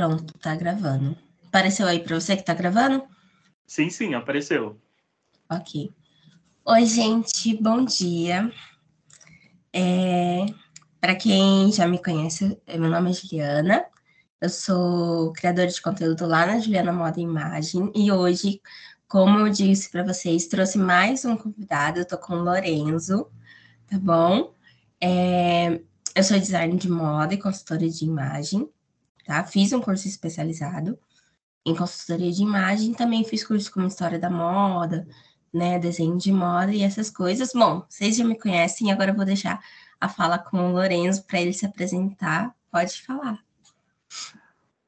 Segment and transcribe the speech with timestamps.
[0.00, 1.14] Pronto, tá gravando.
[1.48, 3.04] Apareceu aí para você que tá gravando?
[3.66, 4.80] Sim, sim, apareceu.
[5.46, 5.92] Ok.
[6.64, 8.50] Oi, gente, bom dia.
[9.70, 10.46] É...
[10.98, 13.84] Para quem já me conhece, meu nome é Juliana.
[14.40, 17.92] Eu sou criadora de conteúdo lá na Juliana Moda e Imagem.
[17.94, 18.62] E hoje,
[19.06, 21.98] como eu disse para vocês, trouxe mais um convidado.
[21.98, 23.30] Eu tô com o Lorenzo,
[23.86, 24.54] tá bom?
[24.98, 25.78] É...
[26.16, 28.66] Eu sou designer de moda e consultora de imagem
[29.30, 29.44] tá?
[29.44, 30.98] Fiz um curso especializado
[31.64, 35.06] em consultoria de imagem, também fiz curso como história da moda,
[35.54, 37.52] né, desenho de moda e essas coisas.
[37.52, 39.62] Bom, vocês já me conhecem, agora eu vou deixar
[40.00, 42.52] a fala com o Lorenzo para ele se apresentar.
[42.72, 43.38] Pode falar.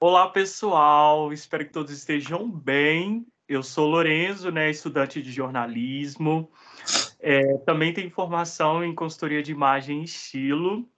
[0.00, 1.33] Olá, pessoal.
[1.33, 3.24] Espero que todos estejam bem.
[3.47, 6.50] Eu sou Lorenzo, né, estudante de jornalismo.
[7.20, 10.88] É, também tenho formação em consultoria de imagem e estilo.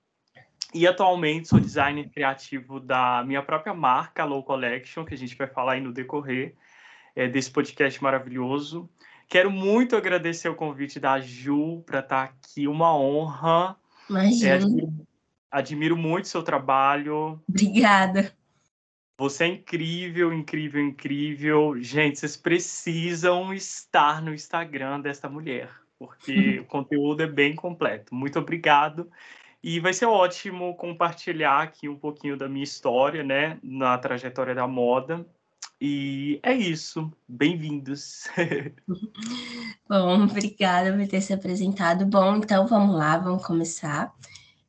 [0.75, 5.47] E atualmente sou designer criativo da minha própria marca, Low Collection, que a gente vai
[5.47, 6.56] falar aí no decorrer
[7.14, 8.91] é, desse podcast maravilhoso.
[9.28, 13.77] Quero muito agradecer o convite da Ju para estar tá aqui, uma honra.
[14.11, 14.50] Imagina.
[14.50, 15.06] É, admiro,
[15.48, 17.41] admiro muito seu trabalho.
[17.48, 18.34] Obrigada.
[19.17, 21.80] Você é incrível, incrível, incrível.
[21.80, 28.12] Gente, vocês precisam estar no Instagram dessa mulher, porque o conteúdo é bem completo.
[28.12, 29.08] Muito obrigado.
[29.66, 34.68] E vai ser ótimo compartilhar aqui um pouquinho da minha história, né, na trajetória da
[34.68, 35.24] moda.
[35.80, 37.10] E é isso.
[37.26, 38.24] Bem-vindos.
[39.88, 42.04] Bom, obrigada por ter se apresentado.
[42.04, 44.12] Bom, então vamos lá, vamos começar.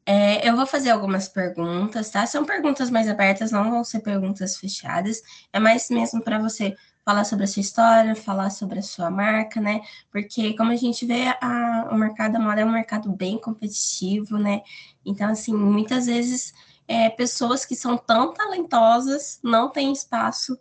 [0.06, 2.26] É, eu vou fazer algumas perguntas, tá?
[2.26, 5.22] São perguntas mais abertas, não vão ser perguntas fechadas.
[5.52, 6.74] É mais mesmo para você
[7.06, 9.82] falar sobre a sua história, falar sobre a sua marca, né?
[10.12, 14.40] Porque como a gente vê, a, o mercado da moda é um mercado bem competitivo,
[14.40, 14.64] né?
[15.06, 16.52] Então, assim, muitas vezes
[16.88, 20.58] é, pessoas que são tão talentosas não têm espaço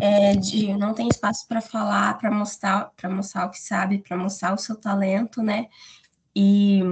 [0.00, 4.16] é, de não tem espaço para falar, para mostrar, para mostrar o que sabe, para
[4.16, 5.68] mostrar o seu talento, né?
[6.36, 6.82] E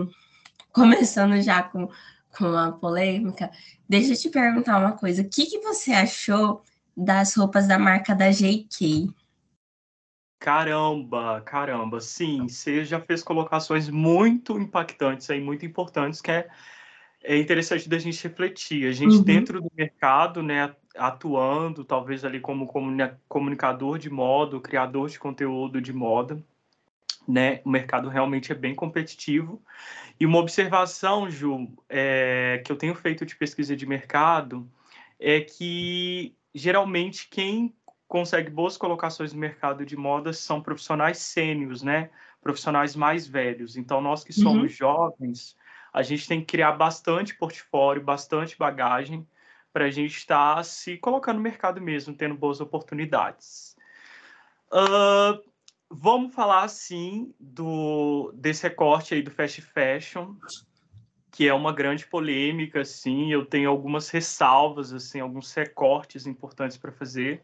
[0.73, 1.89] começando já com,
[2.37, 3.51] com a polêmica,
[3.87, 6.63] deixa eu te perguntar uma coisa: o que, que você achou
[6.97, 9.15] das roupas da marca da JK.
[10.39, 16.49] Caramba, caramba, sim, você já fez colocações muito impactantes aí, muito importantes, que é,
[17.23, 18.87] é interessante da gente refletir.
[18.87, 19.23] A gente, uhum.
[19.23, 22.71] dentro do mercado, né, atuando, talvez ali como
[23.29, 26.41] comunicador de moda, criador de conteúdo de moda,
[27.27, 29.61] né, o mercado realmente é bem competitivo.
[30.21, 34.71] E uma observação, Ju, é, que eu tenho feito de pesquisa de mercado,
[35.19, 37.77] é que geralmente quem
[38.09, 42.11] consegue boas colocações no mercado de moda são profissionais sênios, né?
[42.41, 43.77] Profissionais mais velhos.
[43.77, 44.69] Então, nós que somos uhum.
[44.69, 45.57] jovens,
[45.93, 49.27] a gente tem que criar bastante portfólio, bastante bagagem
[49.73, 53.77] para a gente estar tá se colocando no mercado mesmo, tendo boas oportunidades.
[54.73, 55.43] Uh,
[55.91, 60.35] vamos falar, assim, do, desse recorte aí do fast fashion
[61.31, 66.93] que é uma grande polêmica, assim, eu tenho algumas ressalvas, assim, alguns recortes importantes para
[66.93, 67.43] fazer.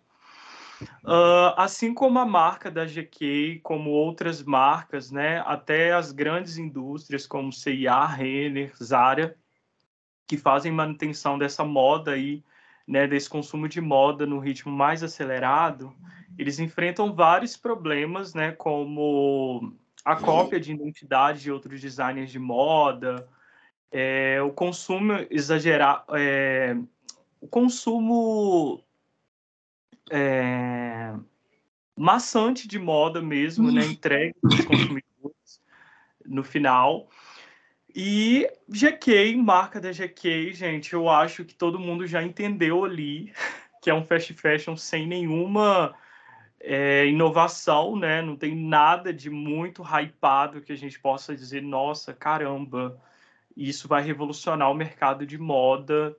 [1.04, 7.26] Uh, assim como a marca da GK, como outras marcas, né, até as grandes indústrias
[7.26, 9.36] como C&A, Renner, Zara,
[10.26, 12.42] que fazem manutenção dessa moda aí,
[12.86, 15.94] né, desse consumo de moda no ritmo mais acelerado,
[16.38, 19.72] eles enfrentam vários problemas, né, como
[20.04, 23.28] a cópia de identidade de outros designers de moda,
[23.92, 26.74] é, o consumo exagerado, é,
[27.40, 28.82] o consumo
[30.10, 31.12] é,
[31.94, 35.60] maçante de moda mesmo, né, entregue aos consumidores
[36.24, 37.08] no final.
[37.94, 43.30] E GK, marca da GK, gente, eu acho que todo mundo já entendeu ali
[43.82, 45.94] que é um fast fashion sem nenhuma
[46.60, 48.22] é, inovação, né?
[48.22, 52.98] Não tem nada de muito hypado que a gente possa dizer, nossa, caramba,
[53.56, 56.16] e isso vai revolucionar o mercado de moda,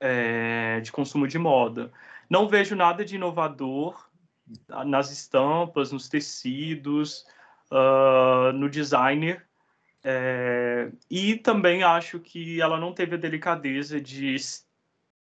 [0.00, 1.92] é, de consumo de moda.
[2.28, 4.08] Não vejo nada de inovador
[4.68, 7.26] nas estampas, nos tecidos,
[7.70, 9.46] uh, no designer.
[10.04, 14.36] É, e também acho que ela não teve a delicadeza de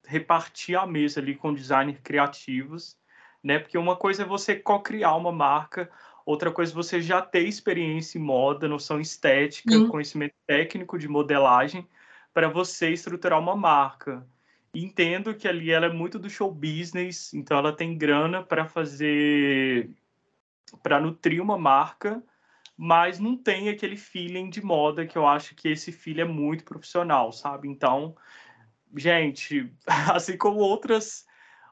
[0.06, 2.98] repartir a mesa ali com designers criativos,
[3.42, 3.58] né?
[3.58, 5.90] Porque uma coisa é você co-criar uma marca,
[6.24, 9.88] Outra coisa, você já ter experiência em moda, noção estética, uhum.
[9.88, 11.86] conhecimento técnico de modelagem,
[12.32, 14.26] para você estruturar uma marca.
[14.74, 19.90] Entendo que ali ela é muito do show business, então ela tem grana para fazer,
[20.82, 22.22] para nutrir uma marca,
[22.76, 26.64] mas não tem aquele feeling de moda que eu acho que esse feeling é muito
[26.64, 27.68] profissional, sabe?
[27.68, 28.14] Então,
[28.96, 29.72] gente,
[30.14, 31.26] assim como outras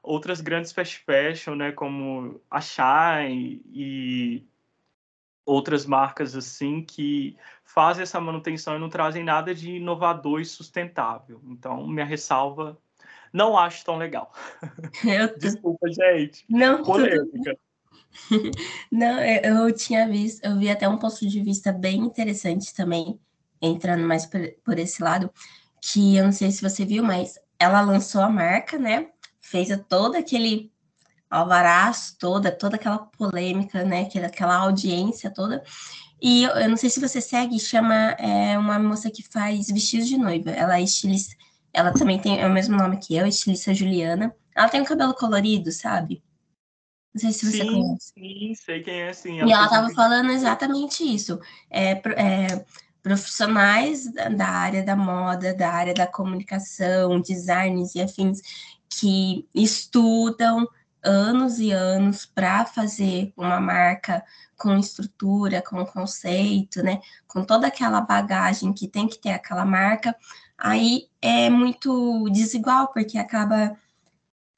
[0.08, 4.42] outras grandes fast fashion, né, como a Shine e
[5.44, 11.40] outras marcas assim que fazem essa manutenção e não trazem nada de inovador e sustentável.
[11.44, 12.78] Então, minha ressalva,
[13.32, 14.32] não acho tão legal.
[15.04, 15.36] Eu...
[15.38, 16.44] Desculpa, gente.
[16.48, 17.58] Não, polêmica.
[18.90, 23.20] Não, eu, tinha visto, eu vi até um ponto de vista bem interessante também,
[23.60, 25.30] entrando mais por, por esse lado,
[25.80, 29.10] que eu não sei se você viu, mas ela lançou a marca, né?
[29.50, 30.70] Fez todo aquele
[31.30, 34.08] alvaraço toda, toda aquela polêmica, né?
[34.24, 35.62] Aquela audiência toda.
[36.20, 40.08] E eu, eu não sei se você segue, chama é, uma moça que faz vestidos
[40.08, 40.50] de noiva.
[40.50, 41.36] Ela é estilista,
[41.72, 44.34] ela também tem é o mesmo nome que eu, estilista Juliana.
[44.54, 46.22] Ela tem um cabelo colorido, sabe?
[47.14, 48.12] Não sei se você sim, conhece.
[48.14, 49.40] Sim, sei quem é, sim.
[49.40, 51.40] Ela e ela estava falando exatamente isso.
[51.70, 52.64] É, é,
[53.02, 58.40] profissionais da área da moda, da área da comunicação, designs e afins,
[58.88, 60.66] que estudam
[61.02, 64.24] anos e anos para fazer uma marca
[64.56, 67.00] com estrutura, com conceito, né?
[67.26, 70.16] Com toda aquela bagagem que tem que ter aquela marca,
[70.56, 73.76] aí é muito desigual, porque acaba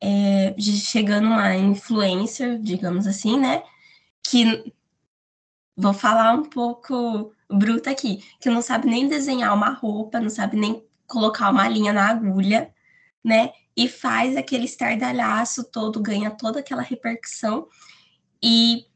[0.01, 3.63] é, chegando uma influencer, digamos assim, né?
[4.23, 4.73] Que
[5.77, 10.57] vou falar um pouco bruta aqui, que não sabe nem desenhar uma roupa, não sabe
[10.57, 12.73] nem colocar uma linha na agulha,
[13.25, 13.53] né?
[13.77, 17.69] E faz aquele estardalhaço todo, ganha toda aquela repercussão.
[18.43, 18.87] E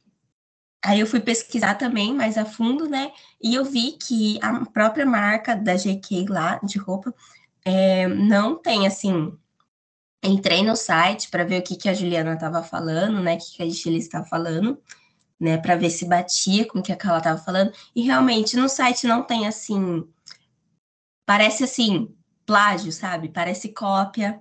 [0.85, 3.13] aí eu fui pesquisar também mais a fundo, né?
[3.43, 7.15] E eu vi que a própria marca da GK lá de roupa
[7.65, 9.33] é, não tem assim
[10.25, 13.35] entrei no site para ver o que, que a Juliana estava falando, né?
[13.35, 14.81] O que, que a estilista estava falando,
[15.39, 15.59] né?
[15.59, 17.73] Para ver se batia com o que ela estava falando.
[17.95, 20.07] E realmente no site não tem assim.
[21.27, 22.15] Parece assim,
[22.47, 23.29] plágio, sabe?
[23.29, 24.41] Parece cópia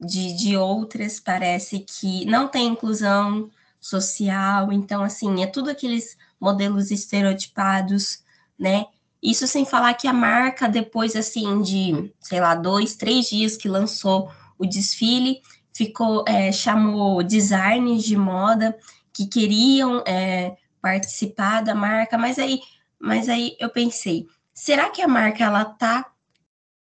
[0.00, 3.50] de, de outras, parece que não tem inclusão
[3.80, 4.72] social.
[4.72, 8.22] Então, assim, é tudo aqueles modelos estereotipados,
[8.58, 8.86] né?
[9.22, 13.68] Isso sem falar que a marca, depois, assim, de, sei lá, dois, três dias que
[13.68, 15.40] lançou o desfile,
[15.74, 18.76] ficou é, chamou designers de moda
[19.12, 22.60] que queriam é, participar da marca, mas aí,
[22.98, 26.12] mas aí eu pensei, será que a marca ela tá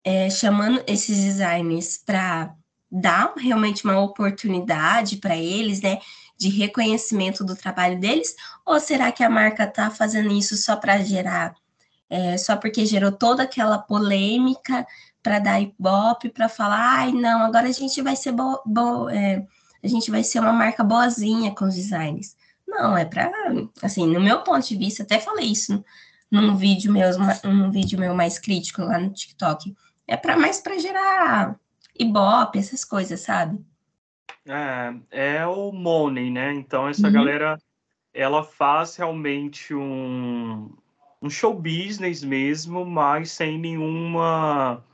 [0.04, 2.54] é, chamando esses designers para
[2.92, 5.98] dar realmente uma oportunidade para eles, né,
[6.36, 8.36] de reconhecimento do trabalho deles,
[8.66, 11.54] ou será que a marca tá fazendo isso só para gerar,
[12.10, 14.86] é, só porque gerou toda aquela polêmica
[15.22, 19.46] para dar ibope, para falar, ai, não, agora a gente vai ser bo é,
[19.82, 22.36] a gente vai ser uma marca boazinha com os designs.
[22.68, 23.32] Não, é para,
[23.82, 25.82] assim, no meu ponto de vista, até falei isso
[26.30, 27.10] num vídeo meu,
[27.44, 29.74] num vídeo meu mais crítico lá no TikTok.
[30.06, 31.58] É para mais para gerar
[31.98, 33.58] ibope, essas coisas, sabe?
[34.46, 36.52] É, é o money, né?
[36.52, 37.12] Então essa uhum.
[37.12, 37.58] galera
[38.12, 40.70] ela faz realmente um,
[41.20, 44.84] um show business mesmo, mas sem nenhuma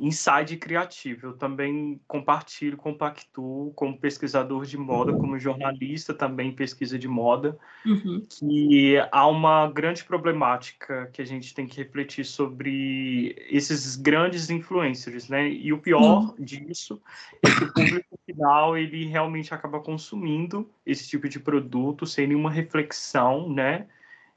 [0.00, 1.28] inside criativo.
[1.28, 8.26] Eu também compartilho, compactuo como pesquisador de moda, como jornalista também pesquisa de moda, uhum.
[8.28, 15.28] que há uma grande problemática que a gente tem que refletir sobre esses grandes influencers,
[15.28, 15.48] né?
[15.48, 16.34] E o pior uhum.
[16.38, 17.00] disso
[17.42, 22.50] é que o público final ele realmente acaba consumindo esse tipo de produto sem nenhuma
[22.50, 23.86] reflexão, né?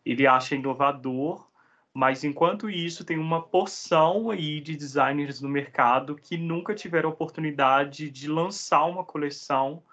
[0.05, 1.47] Ele acha inovador,
[1.93, 8.09] mas enquanto isso, tem uma porção aí de designers no mercado que nunca tiveram oportunidade
[8.09, 9.83] de lançar uma coleção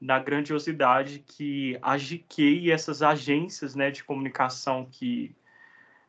[0.00, 5.36] na grandiosidade que a GK e essas agências né, de comunicação que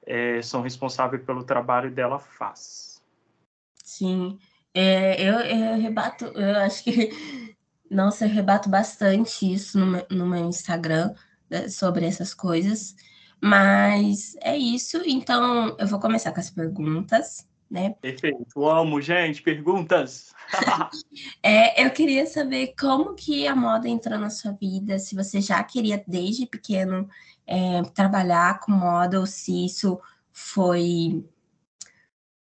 [0.06, 3.02] é, são responsáveis pelo trabalho dela faz.
[3.84, 4.40] Sim,
[4.74, 7.12] é, eu, eu rebato, eu acho que,
[7.92, 11.14] nossa, eu rebato bastante isso no meu, no meu Instagram
[11.50, 12.96] né, sobre essas coisas.
[13.44, 15.02] Mas é isso.
[15.06, 17.94] Então, eu vou começar com as perguntas, né?
[18.00, 18.66] Perfeito.
[18.66, 19.42] Amo, gente.
[19.42, 20.34] Perguntas.
[21.44, 25.62] é, eu queria saber como que a moda entrou na sua vida, se você já
[25.62, 27.10] queria desde pequeno
[27.46, 30.00] é, trabalhar com moda ou se isso
[30.32, 31.26] foi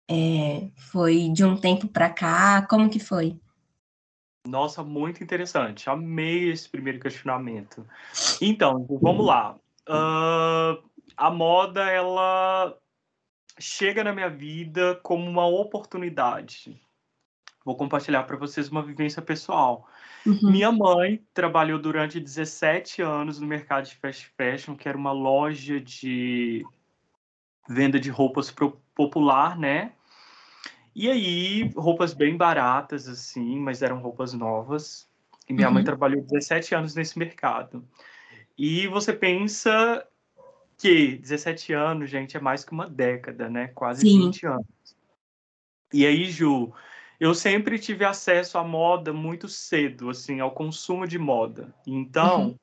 [0.10, 3.40] é, foi de um tempo para cá, como que foi?
[4.48, 5.88] Nossa, muito interessante.
[5.88, 7.86] Amei esse primeiro questionamento.
[8.42, 9.56] Então, vamos lá.
[9.90, 12.78] Uh, a moda, ela
[13.60, 16.80] chega na minha vida como uma oportunidade.
[17.66, 19.88] Vou compartilhar para vocês uma vivência pessoal.
[20.26, 20.52] Uhum.
[20.52, 25.80] Minha mãe trabalhou durante 17 anos no mercado de fast fashion, que era uma loja
[25.80, 26.66] de
[27.68, 28.54] venda de roupas
[28.96, 29.94] popular, né?
[30.96, 35.08] E aí, roupas bem baratas, assim, mas eram roupas novas.
[35.48, 35.76] E minha uhum.
[35.76, 37.88] mãe trabalhou 17 anos nesse mercado.
[38.60, 40.06] E você pensa
[40.78, 43.70] que 17 anos, gente, é mais que uma década, né?
[43.70, 44.26] Quase Sim.
[44.26, 44.66] 20 anos.
[45.94, 46.74] E aí, Ju,
[47.22, 51.74] eu sempre tive acesso à moda muito cedo, assim, ao consumo de moda.
[51.88, 52.56] Então, uhum.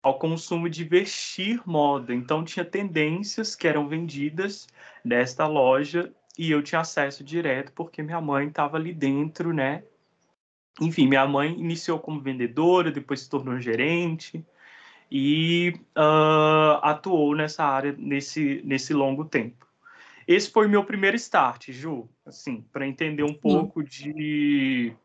[0.00, 2.14] ao consumo de vestir moda.
[2.14, 4.68] Então, tinha tendências que eram vendidas
[5.04, 9.82] nesta loja e eu tinha acesso direto porque minha mãe estava ali dentro, né?
[10.80, 14.46] Enfim, minha mãe iniciou como vendedora, depois se tornou gerente
[15.14, 19.66] e uh, atuou nessa área nesse, nesse longo tempo.
[20.26, 24.96] Esse foi meu primeiro start, Ju, assim, para entender um pouco de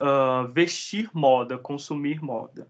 [0.00, 2.68] uh, vestir moda, consumir moda.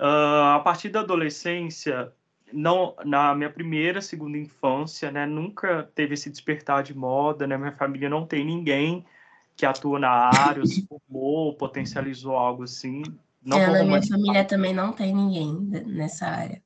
[0.00, 2.12] Uh, a partir da adolescência,
[2.52, 7.70] não, na minha primeira, segunda infância, né, nunca teve esse despertar de moda, né, minha
[7.70, 9.06] família não tem ninguém
[9.54, 13.02] que atua na área, se formou, potencializou algo assim.
[13.42, 15.54] Não é, na minha família também não tem ninguém
[15.86, 16.62] nessa área.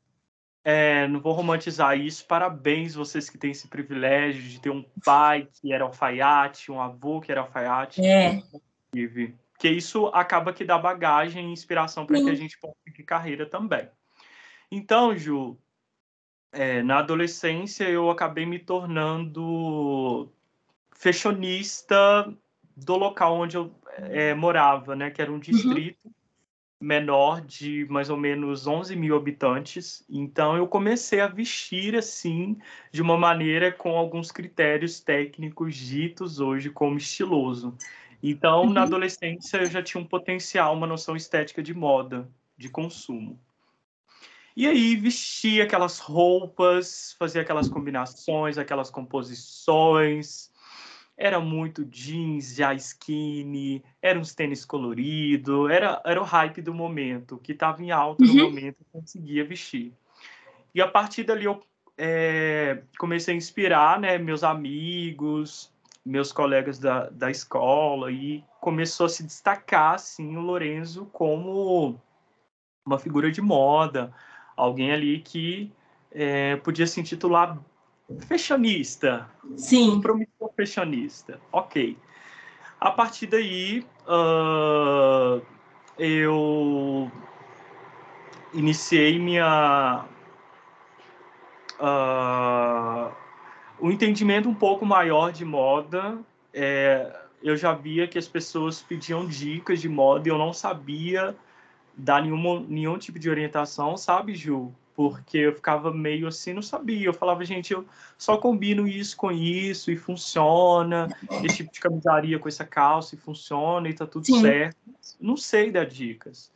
[0.64, 2.26] É, não vou romantizar isso.
[2.26, 7.20] Parabéns vocês que têm esse privilégio de ter um pai que era alfaiate, um avô
[7.20, 8.04] que era alfaiate.
[8.04, 8.42] É.
[8.90, 13.46] Porque isso acaba que dá bagagem e inspiração para que a gente possa seguir carreira
[13.46, 13.88] também.
[14.70, 15.58] Então, Ju,
[16.50, 20.32] é, na adolescência eu acabei me tornando
[20.90, 22.32] fashionista
[22.74, 25.10] do local onde eu é, morava, né?
[25.10, 25.40] Que era um uhum.
[25.40, 26.06] distrito.
[26.06, 26.13] Uhum
[26.84, 30.04] menor de mais ou menos 11 mil habitantes.
[30.08, 32.58] Então, eu comecei a vestir assim,
[32.92, 37.76] de uma maneira com alguns critérios técnicos ditos hoje como estiloso.
[38.22, 38.72] Então, uhum.
[38.72, 43.40] na adolescência, eu já tinha um potencial, uma noção estética de moda, de consumo.
[44.56, 50.53] E aí, vestia aquelas roupas, fazia aquelas combinações, aquelas composições
[51.16, 57.38] era muito jeans, já skinny, era uns tênis colorido, era, era o hype do momento,
[57.38, 58.34] que estava em alta uhum.
[58.34, 59.92] no momento, conseguia vestir.
[60.74, 61.62] E a partir dali eu
[61.96, 65.72] é, comecei a inspirar né, meus amigos,
[66.04, 72.00] meus colegas da, da escola, e começou a se destacar, assim, o Lorenzo como
[72.84, 74.12] uma figura de moda,
[74.56, 75.72] alguém ali que
[76.10, 77.58] é, podia se intitular
[78.28, 79.28] fashionista.
[79.56, 80.00] Sim.
[80.00, 81.40] Promissor fashionista.
[81.52, 81.96] Ok.
[82.80, 85.40] A partir daí, uh,
[85.98, 87.10] eu
[88.52, 90.04] iniciei minha.
[91.80, 93.12] Uh,
[93.80, 96.18] um entendimento um pouco maior de moda.
[96.52, 101.36] É, eu já via que as pessoas pediam dicas de moda e eu não sabia
[101.96, 104.72] dar nenhuma, nenhum tipo de orientação, sabe, Ju?
[104.94, 107.06] Porque eu ficava meio assim, não sabia.
[107.06, 107.84] Eu falava, gente, eu
[108.16, 111.08] só combino isso com isso e funciona,
[111.42, 114.40] esse tipo de camisaria com essa calça e funciona e tá tudo Sim.
[114.40, 114.76] certo.
[115.20, 116.50] Não sei dar dicas.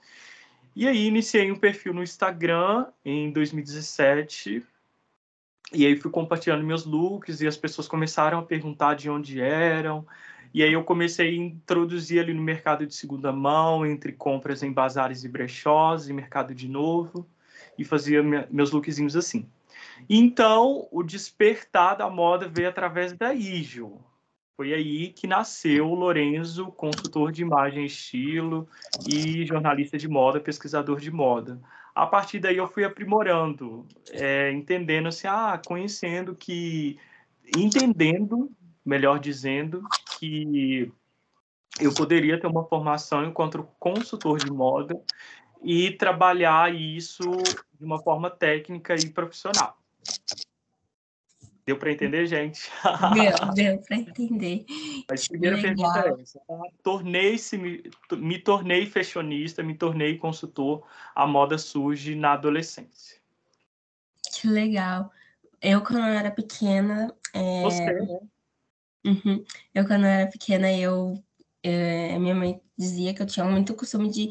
[0.74, 4.64] E aí iniciei um perfil no Instagram em 2017.
[5.72, 10.06] E aí fui compartilhando meus looks e as pessoas começaram a perguntar de onde eram.
[10.54, 14.72] E aí eu comecei a introduzir ali no mercado de segunda mão, entre compras em
[14.72, 17.28] bazares e brechós e mercado de novo
[17.78, 19.48] e fazia meus lookzinhos assim.
[20.08, 23.98] Então, o despertar da moda veio através da Ijo.
[24.56, 28.68] Foi aí que nasceu o Lorenzo, consultor de imagem e estilo
[29.08, 31.60] e jornalista de moda, pesquisador de moda.
[31.94, 36.98] A partir daí eu fui aprimorando, é, entendendo assim, ah, conhecendo que,
[37.56, 38.50] entendendo,
[38.84, 39.82] melhor dizendo,
[40.18, 40.92] que
[41.80, 45.00] eu poderia ter uma formação enquanto consultor de moda
[45.62, 47.30] e trabalhar isso
[47.78, 49.78] de uma forma técnica e profissional.
[51.68, 52.70] Deu para entender, gente?
[53.12, 54.64] Deu, deu para entender.
[55.06, 55.76] Mas a primeira Legal.
[55.76, 56.40] pergunta é essa.
[56.48, 56.58] Tá?
[56.82, 60.86] Tornei-se, me, me tornei fashionista, me tornei consultor.
[61.14, 63.18] A moda surge na adolescência.
[64.32, 65.12] Que legal.
[65.60, 67.14] Eu, quando eu era pequena...
[67.34, 67.62] É...
[67.62, 68.18] Você, né?
[69.04, 69.44] Uhum.
[69.74, 71.22] Eu, quando eu era pequena, eu...
[71.62, 74.30] É, minha mãe dizia que eu tinha muito costume de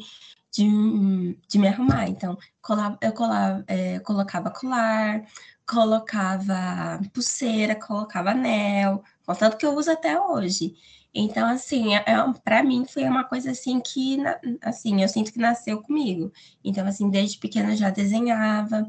[0.50, 2.08] de, de me arrumar.
[2.08, 5.24] Então, colava, eu colava, é, colocava colar,
[5.66, 10.74] colocava pulseira, colocava anel, contanto que eu uso até hoje.
[11.14, 14.18] Então, assim, é, é para mim foi uma coisa assim que,
[14.62, 16.32] assim, eu sinto que nasceu comigo.
[16.62, 18.88] Então, assim, desde pequena já desenhava,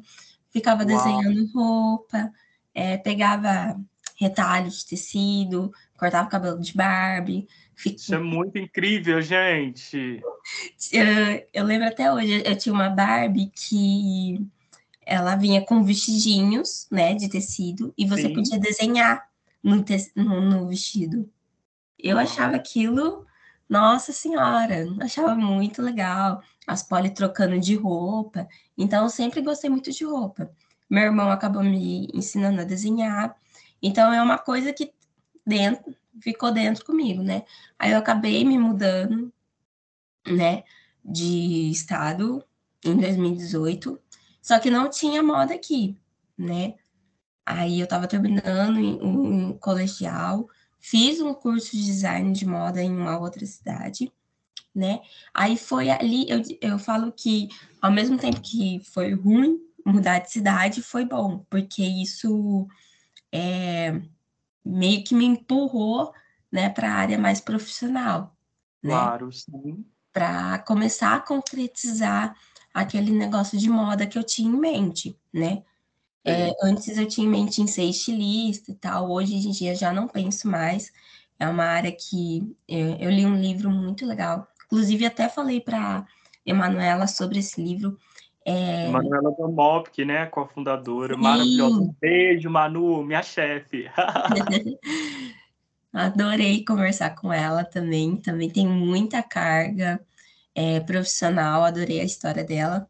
[0.49, 0.97] ficava Uau.
[0.97, 2.31] desenhando roupa,
[2.73, 3.79] é, pegava
[4.19, 7.47] retalhos de tecido, cortava o cabelo de Barbie,
[7.85, 10.21] isso é muito incrível, gente.
[11.53, 14.43] Eu, lembro até hoje, eu tinha uma Barbie que
[15.05, 18.33] ela vinha com vestidinhos, né, de tecido, e você Sim.
[18.33, 19.27] podia desenhar
[19.63, 21.29] no, te no, no vestido.
[21.97, 23.27] Eu achava aquilo,
[23.67, 26.41] nossa senhora, achava muito legal.
[26.65, 28.47] as poli trocando de roupa.
[28.77, 30.51] Então, eu sempre gostei muito de roupa.
[30.89, 33.35] Meu irmão acabou me ensinando a desenhar.
[33.81, 34.91] Então, é uma coisa que
[35.49, 37.43] dentro, ficou dentro comigo, né?
[37.77, 39.33] Aí eu acabei me mudando,
[40.27, 40.63] né,
[41.03, 42.43] de estado
[42.85, 43.99] em 2018,
[44.41, 45.97] só que não tinha moda aqui,
[46.37, 46.75] né?
[47.45, 50.47] Aí eu estava terminando um colegial,
[50.79, 54.11] fiz um curso de design de moda em uma outra cidade,
[54.73, 55.01] né?
[55.33, 57.49] Aí foi ali, eu, eu falo que
[57.81, 62.67] ao mesmo tempo que foi ruim mudar de cidade, foi bom, porque isso
[63.31, 63.99] é,
[64.65, 66.13] meio que me empurrou,
[66.51, 68.35] né, para a área mais profissional,
[68.83, 68.91] né?
[68.91, 69.85] Claro, sim.
[70.11, 72.35] Para começar a concretizar
[72.73, 75.63] aquele negócio de moda que eu tinha em mente, né?
[76.25, 79.91] É, antes eu tinha em mente em ser estilista e tal, hoje em dia já
[79.91, 80.91] não penso mais.
[81.39, 84.47] É uma área que eu, eu li um livro muito legal.
[84.65, 86.05] Inclusive, até falei para
[86.45, 87.97] Emanuela sobre esse livro.
[88.49, 88.87] É...
[88.87, 90.25] Emanuela Damopk, né?
[90.25, 91.21] Cofundadora, Sim.
[91.21, 91.81] maravilhosa.
[91.81, 93.87] Um beijo, Manu, minha chefe.
[95.93, 98.17] Adorei conversar com ela também.
[98.17, 100.01] Também tem muita carga
[100.55, 102.89] é, profissional, adorei a história dela.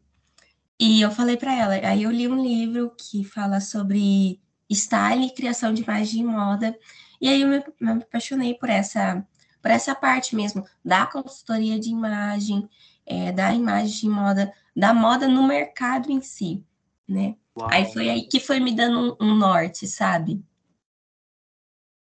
[0.78, 4.40] E eu falei para ela, aí eu li um livro que fala sobre
[4.70, 6.74] style e criação de imagem e moda,
[7.20, 9.22] e aí eu me, me apaixonei por essa,
[9.60, 12.66] por essa parte mesmo, da consultoria de imagem,
[13.04, 16.64] é, da imagem de moda, da moda no mercado em si,
[17.08, 17.36] né?
[17.56, 17.68] Uau.
[17.70, 20.42] Aí foi aí que foi me dando um, um norte, sabe?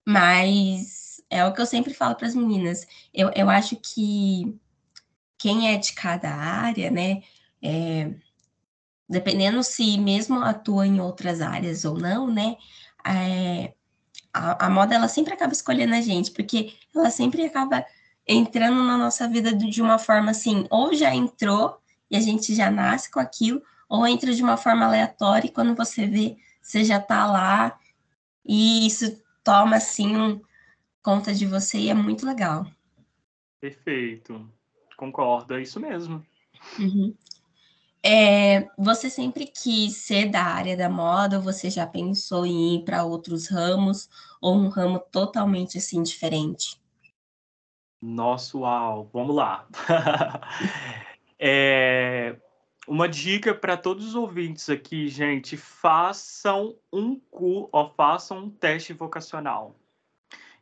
[0.06, 2.86] Mas é o que eu sempre falo para as meninas.
[3.12, 4.58] Eu, eu acho que
[5.38, 7.22] quem é de cada área, né?
[7.62, 8.12] É,
[9.08, 12.56] dependendo se mesmo atua em outras áreas ou não, né?
[13.04, 13.74] É,
[14.32, 17.84] a, a, moda ela sempre acaba escolhendo a gente, porque ela sempre acaba
[18.26, 22.70] entrando na nossa vida de uma forma assim, ou já entrou e a gente já
[22.70, 27.00] nasce com aquilo, ou entra de uma forma aleatória e quando você vê, você já
[27.00, 27.78] tá lá
[28.44, 30.40] e isso toma assim um,
[31.02, 32.66] conta de você e é muito legal.
[33.60, 34.48] Perfeito,
[34.96, 36.24] concordo, é isso mesmo.
[36.78, 37.14] Uhum.
[38.02, 42.84] É, você sempre quis ser da área da moda ou você já pensou em ir
[42.84, 44.08] para outros ramos
[44.40, 46.80] ou um ramo totalmente assim diferente?
[48.00, 49.66] Nossa, uau, vamos lá.
[51.38, 52.36] é,
[52.86, 58.92] uma dica para todos os ouvintes aqui, gente, façam um cu ou façam um teste
[58.92, 59.76] vocacional.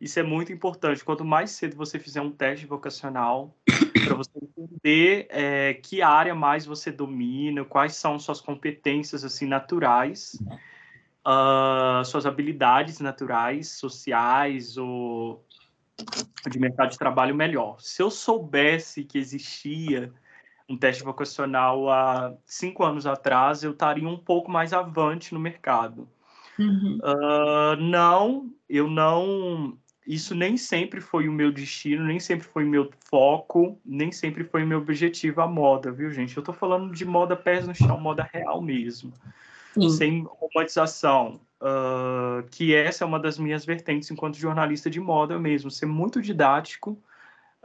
[0.00, 1.04] Isso é muito importante.
[1.04, 3.56] Quanto mais cedo você fizer um teste vocacional,
[4.06, 10.38] para você entender é, que área mais você domina, quais são suas competências assim naturais,
[11.26, 15.44] uh, suas habilidades naturais, sociais ou
[16.50, 17.80] de mercado de trabalho melhor.
[17.80, 20.12] Se eu soubesse que existia
[20.68, 26.08] um teste vocacional há cinco anos atrás, eu estaria um pouco mais avante no mercado.
[26.58, 26.98] Uhum.
[27.02, 32.68] Uh, não, eu não isso nem sempre foi o meu destino, nem sempre foi o
[32.68, 36.36] meu foco, nem sempre foi o meu objetivo a moda, viu, gente?
[36.36, 39.12] Eu tô falando de moda pés no chão, moda real mesmo,
[39.74, 39.90] Sim.
[39.90, 41.40] sem romantização.
[41.60, 46.20] Uh, que essa é uma das minhas vertentes enquanto jornalista de moda mesmo, ser muito
[46.20, 46.98] didático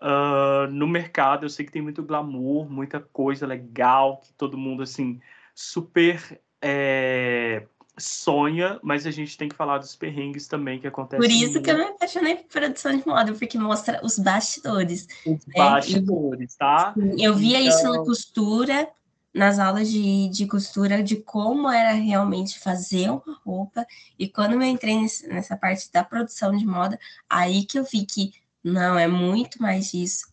[0.01, 1.45] uh, no mercado.
[1.45, 5.21] Eu sei que tem muito glamour, muita coisa legal, que todo mundo assim
[5.53, 7.63] super é,
[7.97, 11.19] sonha, mas a gente tem que falar dos perrengues também que acontecem.
[11.19, 15.07] Por isso que eu me apaixonei por produção de moda, porque mostra os bastidores.
[15.25, 15.53] Os né?
[15.55, 16.93] bastidores, tá?
[17.17, 17.69] Eu via então...
[17.69, 18.89] isso na então costura,
[19.33, 23.85] nas aulas de, de costura, de como era realmente fazer uma roupa.
[24.17, 28.05] E quando eu entrei nesse, nessa parte da produção de moda, aí que eu vi
[28.05, 28.33] que
[28.63, 30.31] não, é muito mais disso.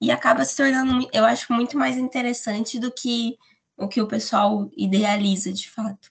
[0.00, 3.36] E acaba se tornando, eu acho, muito mais interessante do que
[3.76, 6.10] o que o pessoal idealiza de fato.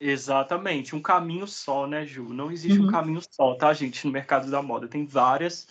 [0.00, 2.32] Exatamente, um caminho só, né, Ju?
[2.32, 2.86] Não existe uhum.
[2.86, 4.86] um caminho só, tá, gente, no mercado da moda.
[4.86, 5.66] Tem várias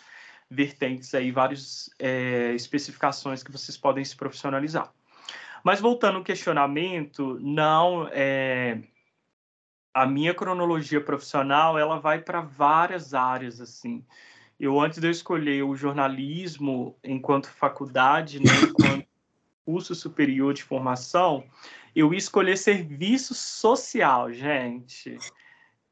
[0.49, 4.91] vertentes aí, várias é, especificações que vocês podem se profissionalizar.
[5.63, 8.79] Mas voltando ao questionamento, não é
[9.93, 14.05] a minha cronologia profissional, ela vai para várias áreas assim.
[14.59, 19.07] Eu antes de eu escolher o jornalismo enquanto faculdade, né, enquanto
[19.65, 21.43] curso superior de formação,
[21.95, 25.17] eu ia escolher serviço social, gente.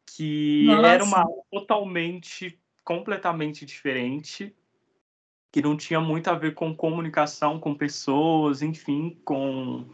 [0.06, 0.88] Que Nossa.
[0.88, 4.56] era uma totalmente, completamente diferente,
[5.51, 9.86] que não tinha muito a ver com comunicação com pessoas, enfim, com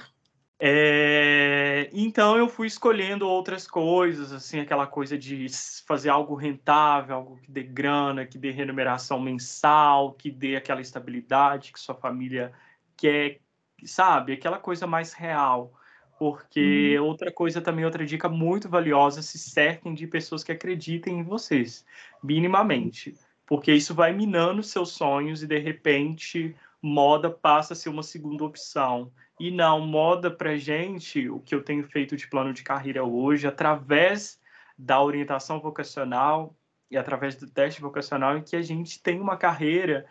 [0.62, 5.46] É, então eu fui escolhendo outras coisas, assim, aquela coisa de
[5.86, 11.72] fazer algo rentável, algo que dê grana, que dê remuneração mensal, que dê aquela estabilidade
[11.72, 12.52] que sua família
[12.94, 13.38] quer,
[13.84, 14.34] sabe?
[14.34, 15.72] Aquela coisa mais real.
[16.18, 17.06] Porque uhum.
[17.06, 21.86] outra coisa também, outra dica muito valiosa, se cerquem de pessoas que acreditem em vocês,
[22.22, 23.14] minimamente.
[23.46, 28.44] Porque isso vai minando seus sonhos e de repente moda passa a ser uma segunda
[28.44, 29.12] opção.
[29.38, 33.46] E não, moda para gente, o que eu tenho feito de plano de carreira hoje,
[33.46, 34.38] através
[34.76, 36.54] da orientação vocacional
[36.90, 40.06] e através do teste vocacional, em que a gente tem uma carreira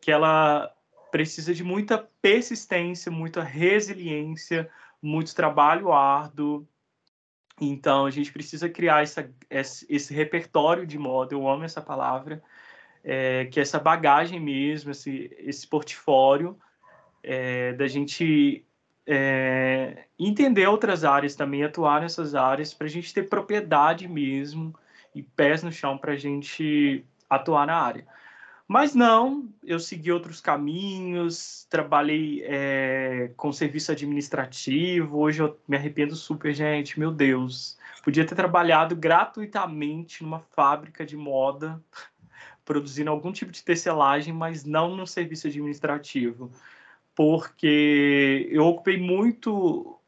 [0.00, 0.74] que ela
[1.10, 4.68] precisa de muita persistência, muita resiliência,
[5.00, 6.66] muito trabalho árduo.
[7.60, 12.42] Então, a gente precisa criar essa, esse repertório de moda, eu amo essa palavra,
[13.04, 16.58] é, que essa bagagem mesmo, esse, esse portfólio,
[17.22, 18.64] é, da gente
[19.06, 24.74] é, entender outras áreas também, atuar nessas áreas, para a gente ter propriedade mesmo
[25.14, 28.06] e pés no chão para a gente atuar na área.
[28.66, 35.18] Mas não, eu segui outros caminhos, trabalhei é, com serviço administrativo.
[35.18, 36.98] Hoje eu me arrependo super, gente.
[36.98, 41.78] Meu Deus, podia ter trabalhado gratuitamente numa fábrica de moda,
[42.64, 46.50] produzindo algum tipo de tecelagem, mas não no serviço administrativo
[47.14, 49.98] porque eu ocupei muito,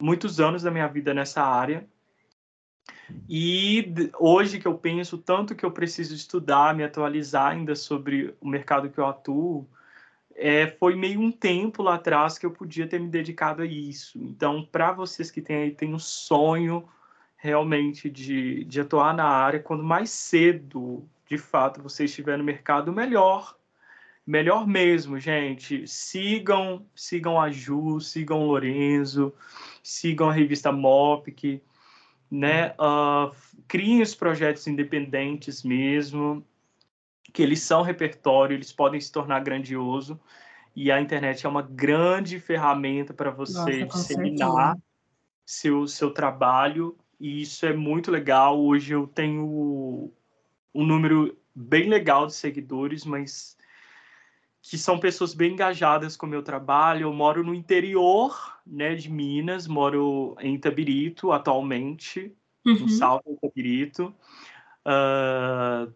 [0.00, 1.86] muitos anos da minha vida nessa área.
[3.28, 8.48] E hoje que eu penso tanto que eu preciso estudar, me atualizar ainda sobre o
[8.48, 9.68] mercado que eu atuo,
[10.36, 14.18] é, foi meio um tempo lá atrás que eu podia ter me dedicado a isso.
[14.18, 16.88] Então, para vocês que têm aí, tem um sonho
[17.36, 22.92] realmente de, de atuar na área, quando mais cedo, de fato, você estiver no mercado,
[22.92, 23.56] melhor
[24.26, 25.86] melhor mesmo, gente.
[25.86, 29.34] Sigam, sigam a Ju, sigam o Lorenzo,
[29.82, 31.62] sigam a revista Mopic,
[32.30, 32.70] né?
[32.72, 33.34] Uh,
[33.68, 36.44] criem os projetos independentes mesmo,
[37.32, 40.18] que eles são repertório, eles podem se tornar grandioso.
[40.74, 44.76] E a internet é uma grande ferramenta para você Nossa, disseminar
[45.46, 46.96] seu, seu trabalho.
[47.20, 48.60] E isso é muito legal.
[48.60, 50.12] Hoje eu tenho
[50.74, 53.56] um número bem legal de seguidores, mas
[54.60, 57.02] que são pessoas bem engajadas com o meu trabalho.
[57.02, 62.34] Eu moro no interior né, de Minas, moro em Itabirito atualmente,
[62.66, 62.80] uhum.
[62.80, 64.14] no Salto Itabirito.
[64.86, 65.92] Uh,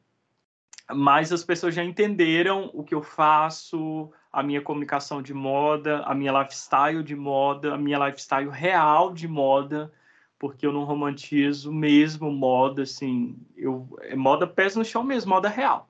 [0.94, 6.14] mas as pessoas já entenderam o que eu faço, a minha comunicação de moda, a
[6.14, 9.92] minha lifestyle de moda, a minha lifestyle real de moda,
[10.38, 15.48] porque eu não romantizo mesmo moda, assim, eu, é moda pés no chão mesmo, moda
[15.48, 15.88] real.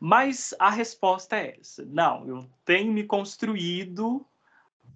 [0.00, 1.84] Mas a resposta é essa.
[1.84, 4.26] Não, eu tenho me construído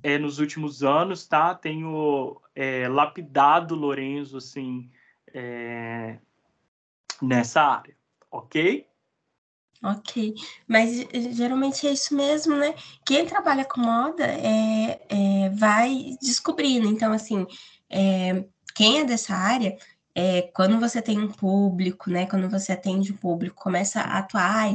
[0.03, 1.55] é, nos últimos anos, tá?
[1.55, 4.91] Tenho é, lapidado Lorenzo, assim,
[5.33, 6.19] é,
[7.23, 7.97] nessa área,
[8.31, 8.87] ok?
[9.83, 10.35] Ok,
[10.69, 12.75] mas geralmente é isso mesmo, né?
[13.07, 16.87] Quem trabalha com moda é, vai descobrindo.
[16.87, 17.47] Então, assim,
[17.89, 18.45] é,
[18.81, 19.77] quem é dessa área
[20.15, 22.25] é, quando você tem um público, né?
[22.25, 24.75] Quando você atende o público, começa a atuar,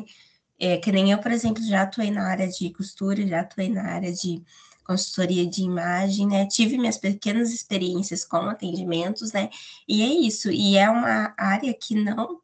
[0.60, 3.82] é, que nem eu, por exemplo, já atuei na área de costura, já atuei na
[3.82, 4.44] área de
[4.84, 6.46] consultoria de imagem, né?
[6.46, 9.50] Tive minhas pequenas experiências com atendimentos, né?
[9.88, 12.40] E é isso, e é uma área que não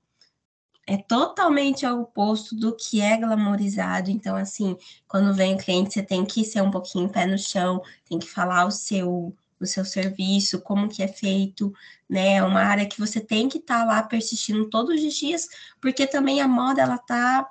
[0.87, 4.09] é totalmente ao oposto do que é glamorizado.
[4.09, 4.75] Então, assim,
[5.07, 8.27] quando vem o cliente, você tem que ser um pouquinho pé no chão, tem que
[8.27, 11.73] falar o seu o seu serviço, como que é feito,
[12.09, 12.35] né?
[12.35, 15.47] É uma área que você tem que estar tá lá persistindo todos os dias,
[15.79, 17.49] porque também a moda ela tá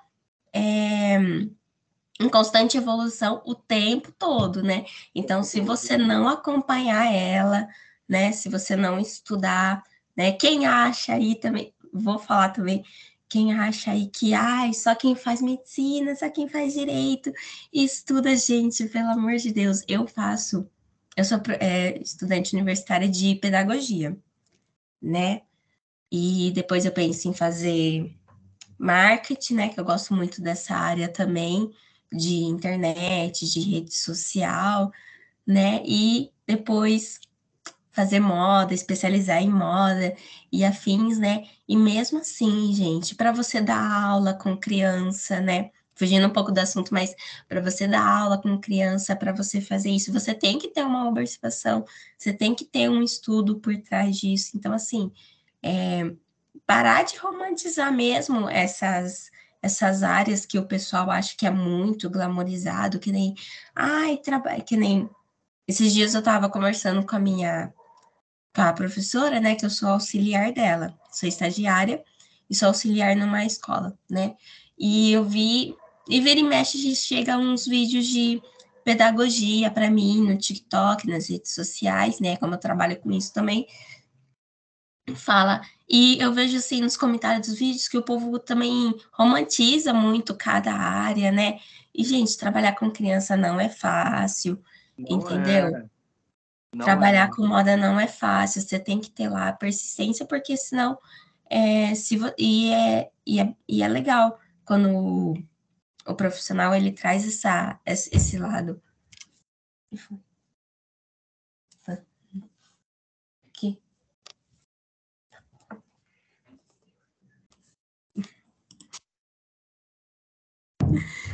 [0.53, 1.19] é,
[2.21, 4.85] em constante evolução o tempo todo, né?
[5.15, 7.69] Então, se você não acompanhar ela,
[8.09, 8.33] né?
[8.33, 9.83] Se você não estudar,
[10.17, 10.33] né?
[10.33, 12.85] Quem acha aí também, vou falar também,
[13.29, 17.33] quem acha aí que ai, só quem faz medicina, só quem faz direito,
[17.73, 20.69] estuda, gente, pelo amor de Deus, eu faço
[21.21, 24.17] eu sou é, estudante universitária de pedagogia,
[25.01, 25.43] né?
[26.11, 28.17] E depois eu penso em fazer
[28.79, 29.69] marketing, né?
[29.69, 31.71] Que eu gosto muito dessa área também,
[32.13, 34.91] de internet, de rede social,
[35.47, 35.83] né?
[35.87, 37.21] E depois
[37.93, 40.17] fazer moda, especializar em moda
[40.51, 41.45] e afins, né?
[41.69, 45.71] E mesmo assim, gente, para você dar aula com criança, né?
[46.01, 47.15] Fugindo um pouco do assunto, mas
[47.47, 51.07] para você dar aula com criança, para você fazer isso, você tem que ter uma
[51.07, 51.85] observação,
[52.17, 54.53] você tem que ter um estudo por trás disso.
[54.57, 55.13] Então, assim,
[55.63, 56.11] é,
[56.67, 59.31] parar de romantizar mesmo essas
[59.63, 63.35] essas áreas que o pessoal acha que é muito glamorizado, que nem,
[63.75, 65.07] ai, trabalho, que nem
[65.69, 67.71] esses dias eu estava conversando com a minha
[68.55, 72.03] com a professora, né, que eu sou auxiliar dela, sou estagiária
[72.49, 74.35] e sou auxiliar numa escola, né?
[74.79, 75.77] E eu vi
[76.11, 78.43] e vira e mexe chega uns vídeos de
[78.85, 83.67] pedagogia para mim no TikTok, nas redes sociais, né, como eu trabalho com isso também,
[85.15, 85.61] fala.
[85.89, 90.73] E eu vejo assim nos comentários dos vídeos que o povo também romantiza muito cada
[90.73, 91.59] área, né?
[91.95, 94.63] E, gente, trabalhar com criança não é fácil,
[94.97, 95.77] não entendeu?
[95.77, 95.85] É.
[96.79, 97.35] Trabalhar é.
[97.35, 100.99] com moda não é fácil, você tem que ter lá a persistência, porque senão.
[101.53, 105.35] É, se, e, é, e, é, e é legal quando
[106.07, 108.81] o, profissional ele traz essa, esse lado.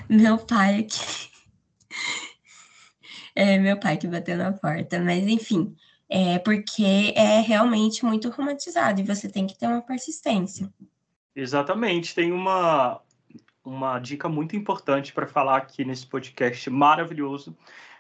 [0.08, 1.30] Meu pai aqui.
[3.34, 5.76] É meu pai que bateu na porta, mas enfim,
[6.08, 10.72] é porque é realmente muito romantizado e você tem que ter uma persistência.
[11.34, 13.02] Exatamente, tem uma,
[13.66, 17.56] uma dica muito importante para falar aqui nesse podcast maravilhoso,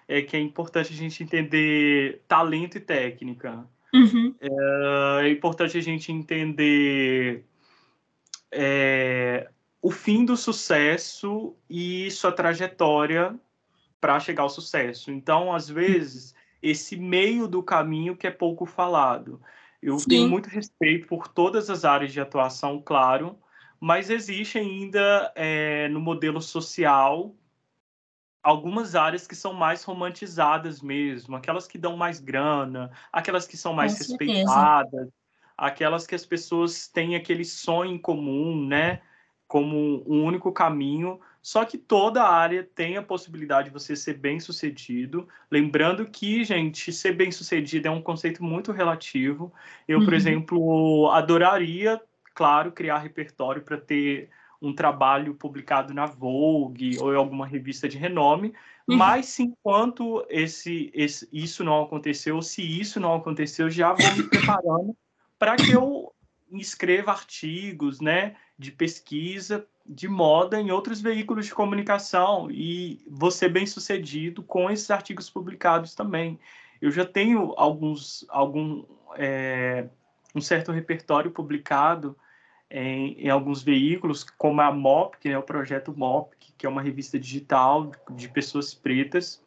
[0.06, 3.66] é que é importante a gente entender talento e técnica.
[3.92, 4.34] Uhum.
[4.40, 7.44] É, é, importante a gente entender
[8.52, 9.50] é,
[9.82, 13.34] o fim do sucesso e sua trajetória
[14.00, 15.10] para chegar ao sucesso.
[15.10, 19.40] Então, às vezes, esse meio do caminho que é pouco falado.
[19.82, 20.08] Eu Sim.
[20.08, 23.36] tenho muito respeito por todas as áreas de atuação, claro,
[23.80, 27.34] mas existe ainda é, no modelo social
[28.42, 33.72] algumas áreas que são mais romantizadas mesmo, aquelas que dão mais grana, aquelas que são
[33.72, 35.08] mais respeitadas,
[35.56, 39.02] aquelas que as pessoas têm aquele sonho em comum, né?
[39.48, 44.40] como um único caminho, só que toda área tem a possibilidade de você ser bem
[44.40, 45.28] sucedido.
[45.50, 49.52] Lembrando que, gente, ser bem sucedido é um conceito muito relativo.
[49.86, 50.14] Eu, por uhum.
[50.14, 52.02] exemplo, adoraria,
[52.36, 54.30] claro, criar repertório para ter
[54.62, 58.52] um trabalho publicado na Vogue ou em alguma revista de renome,
[58.88, 58.96] uhum.
[58.96, 64.22] mas se enquanto esse, esse, isso não aconteceu, se isso não aconteceu, já vou me
[64.22, 64.96] preparando
[65.38, 66.12] para que eu
[66.52, 68.36] escreva artigos, né?
[68.58, 74.90] de pesquisa de moda em outros veículos de comunicação e você bem sucedido com esses
[74.90, 76.40] artigos publicados também.
[76.80, 78.84] Eu já tenho alguns algum
[79.16, 79.86] é,
[80.34, 82.16] um certo repertório publicado
[82.70, 86.82] em, em, alguns veículos, como a MOP, que é o projeto MOP, que é uma
[86.82, 89.42] revista digital de pessoas pretas,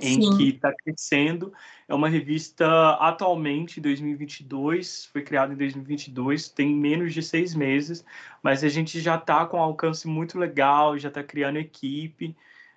[0.00, 0.36] em Sim.
[0.36, 1.52] que está crescendo.
[1.88, 8.04] É uma revista atualmente, 2022, foi criada em 2022, tem menos de seis meses,
[8.42, 12.36] mas a gente já está com um alcance muito legal, já está criando equipe.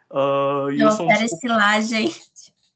[0.09, 1.49] Uh, eu apareci um...
[1.49, 2.21] lá, gente.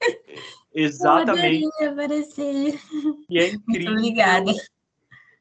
[0.73, 1.69] Exatamente.
[1.79, 2.79] Eu aparecer.
[3.29, 3.63] E é incrível.
[3.65, 4.53] Muito obrigada.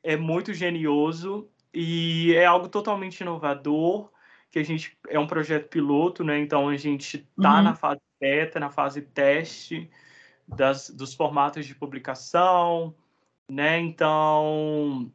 [0.05, 4.13] É muito genioso e é algo totalmente inovador,
[4.51, 6.39] que a gente é um projeto piloto, né?
[6.39, 7.63] Então a gente está uhum.
[7.63, 9.91] na fase beta, na fase teste
[10.47, 12.95] das, dos formatos de publicação,
[13.51, 13.81] né?
[13.81, 15.13] Então,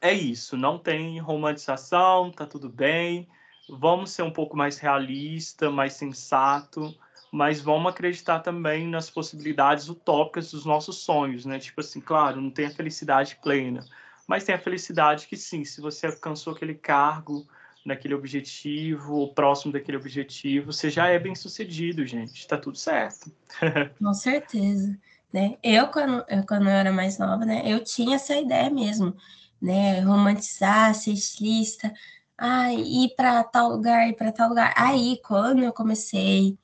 [0.00, 3.28] é isso, não tem romantização, tá tudo bem.
[3.68, 6.96] Vamos ser um pouco mais realista, mais sensato,
[7.36, 11.58] mas vamos acreditar também nas possibilidades utópicas dos nossos sonhos, né?
[11.58, 13.84] Tipo assim, claro, não tem a felicidade plena,
[14.26, 17.46] mas tem a felicidade que sim, se você alcançou aquele cargo,
[17.84, 22.40] naquele objetivo, ou próximo daquele objetivo, você já é bem sucedido, gente.
[22.40, 23.30] Está tudo certo.
[24.02, 24.98] Com certeza.
[25.30, 25.58] Né?
[25.62, 29.14] Eu, quando, eu, quando eu era mais nova, né, eu tinha essa ideia mesmo,
[29.60, 30.00] né?
[30.00, 31.92] Romantizar, ser estilista,
[32.38, 34.72] ah, ir para tal lugar, ir para tal lugar.
[34.74, 36.56] Aí, quando eu comecei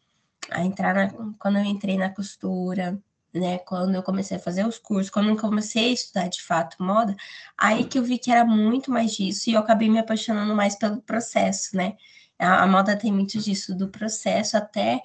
[0.50, 3.00] a entrar na, quando eu entrei na costura,
[3.32, 6.82] né, quando eu comecei a fazer os cursos, quando eu comecei a estudar de fato
[6.82, 7.16] moda,
[7.56, 10.76] aí que eu vi que era muito mais disso e eu acabei me apaixonando mais
[10.76, 11.96] pelo processo, né?
[12.38, 15.00] A, a moda tem muito disso, do processo até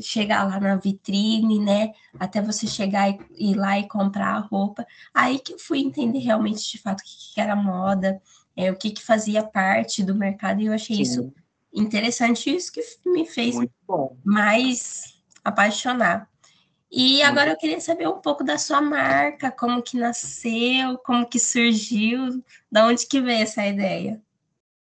[0.00, 1.92] chegar lá na vitrine, né?
[2.18, 4.86] Até você chegar e ir lá e comprar a roupa.
[5.12, 8.20] Aí que eu fui entender realmente de fato o que, que era moda,
[8.56, 11.02] é, o que, que fazia parte do mercado, e eu achei Sim.
[11.02, 11.34] isso
[11.72, 13.56] interessante, isso que me fez
[14.24, 16.28] mais apaixonar.
[16.94, 21.38] E agora eu queria saber um pouco da sua marca, como que nasceu, como que
[21.38, 24.20] surgiu, da onde que veio essa ideia?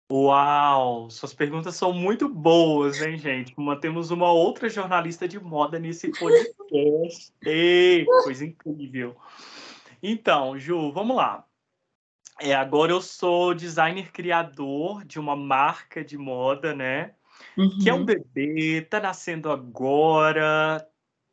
[0.09, 3.53] Uau, suas perguntas são muito boas, hein, gente?
[3.57, 7.33] Mantemos uma outra jornalista de moda nesse podcast.
[7.43, 9.17] Ei, coisa incrível.
[10.01, 11.46] Então, Ju, vamos lá.
[12.39, 17.13] É, agora eu sou designer criador de uma marca de moda, né?
[17.57, 17.79] Uhum.
[17.79, 18.05] Que é um uhum.
[18.05, 20.87] bebê, tá nascendo agora,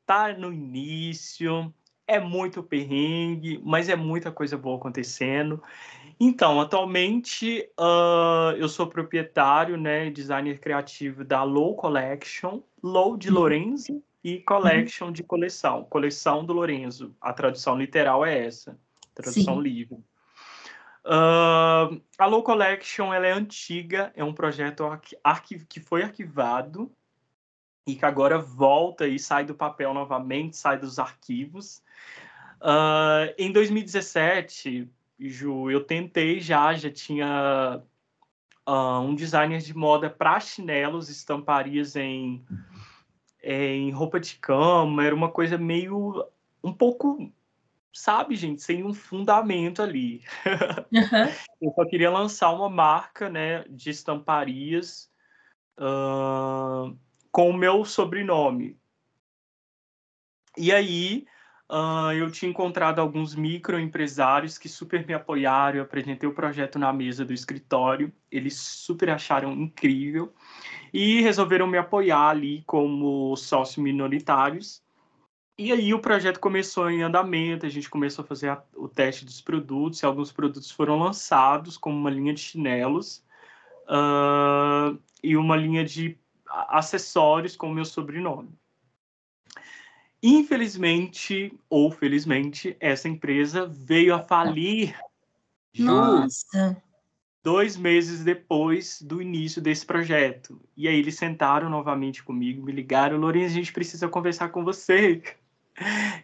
[0.07, 1.73] tá no início,
[2.07, 5.63] é muito perrengue, mas é muita coisa boa acontecendo.
[6.19, 13.35] Então, atualmente uh, eu sou proprietário, né, designer criativo da Low Collection, Low de uhum.
[13.35, 15.13] Lorenzo e Collection uhum.
[15.13, 17.15] de coleção, coleção do Lorenzo.
[17.21, 18.79] A tradução literal é essa,
[19.15, 19.63] tradução Sim.
[19.63, 19.99] livre.
[21.07, 24.85] Uh, a Low Collection ela é antiga, é um projeto
[25.69, 26.91] que foi arquivado
[27.87, 31.83] e que agora volta e sai do papel novamente, sai dos arquivos.
[32.61, 34.91] Uh, em 2017,
[35.21, 37.83] Ju, eu tentei já, já tinha
[38.67, 42.43] uh, um designer de moda para chinelos, estamparias em,
[43.43, 46.27] em roupa de cama, era uma coisa meio
[46.63, 47.31] um pouco,
[47.95, 50.23] sabe, gente, sem um fundamento ali.
[50.93, 51.31] Uhum.
[51.63, 55.09] eu só queria lançar uma marca, né, de estamparias
[55.79, 56.95] uh,
[57.31, 58.77] com o meu sobrenome.
[60.57, 61.25] E aí
[61.71, 66.93] uh, eu tinha encontrado alguns microempresários que super me apoiaram, eu apresentei o projeto na
[66.93, 70.35] mesa do escritório, eles super acharam incrível
[70.93, 74.84] e resolveram me apoiar ali como sócios minoritários.
[75.57, 79.25] E aí o projeto começou em andamento, a gente começou a fazer a, o teste
[79.25, 83.23] dos produtos, e alguns produtos foram lançados, como uma linha de chinelos
[83.85, 88.51] uh, e uma linha de acessórios com o meu sobrenome.
[90.21, 94.99] Infelizmente, ou felizmente, essa empresa veio a falir.
[95.79, 96.83] Nossa!
[97.45, 100.59] dois meses depois do início desse projeto.
[100.75, 105.23] E aí eles sentaram novamente comigo, me ligaram, Lourenço, a gente precisa conversar com você.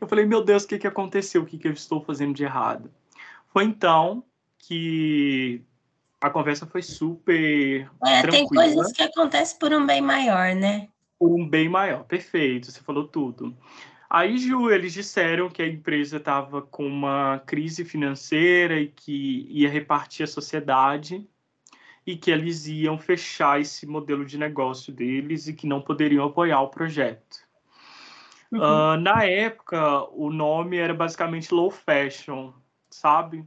[0.01, 1.43] Eu falei, meu Deus, o que, que aconteceu?
[1.43, 2.91] O que, que eu estou fazendo de errado?
[3.53, 4.25] Foi então
[4.59, 5.63] que
[6.21, 7.91] a conversa foi super.
[8.07, 10.89] É, tem coisas que acontecem por um bem maior, né?
[11.19, 13.57] Por um bem maior, perfeito, você falou tudo.
[14.09, 19.69] Aí, Ju, eles disseram que a empresa estava com uma crise financeira e que ia
[19.69, 21.25] repartir a sociedade
[22.05, 26.61] e que eles iam fechar esse modelo de negócio deles e que não poderiam apoiar
[26.61, 27.50] o projeto.
[28.53, 28.61] Uhum.
[28.61, 32.53] Uh, na época, o nome era basicamente low fashion,
[32.91, 33.45] sabe?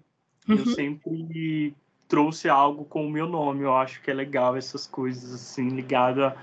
[0.47, 0.55] Uhum.
[0.55, 1.75] Eu sempre
[2.07, 3.63] trouxe algo com o meu nome.
[3.63, 6.35] Eu acho que é legal essas coisas assim, ligada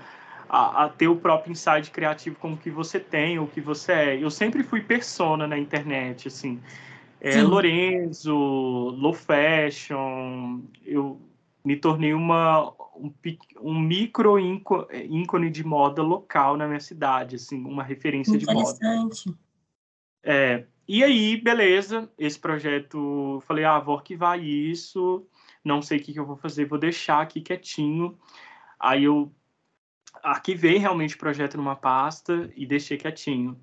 [0.49, 4.23] a, a, ter o próprio insight criativo como que você tem, o que você é.
[4.23, 6.59] Eu sempre fui persona na internet, assim.
[7.21, 11.19] É, Lorenzo, Low Fashion, eu
[11.63, 13.13] me tornei uma, um,
[13.61, 18.59] um micro ícone de moda local na minha cidade, assim, uma referência de moda.
[18.59, 19.35] Interessante.
[20.23, 25.25] É, e aí, beleza, esse projeto, falei, ah, vou arquivar isso,
[25.63, 28.17] não sei o que, que eu vou fazer, vou deixar aqui quietinho.
[28.79, 29.31] Aí eu
[30.23, 33.59] arquivei realmente o projeto numa pasta e deixei quietinho.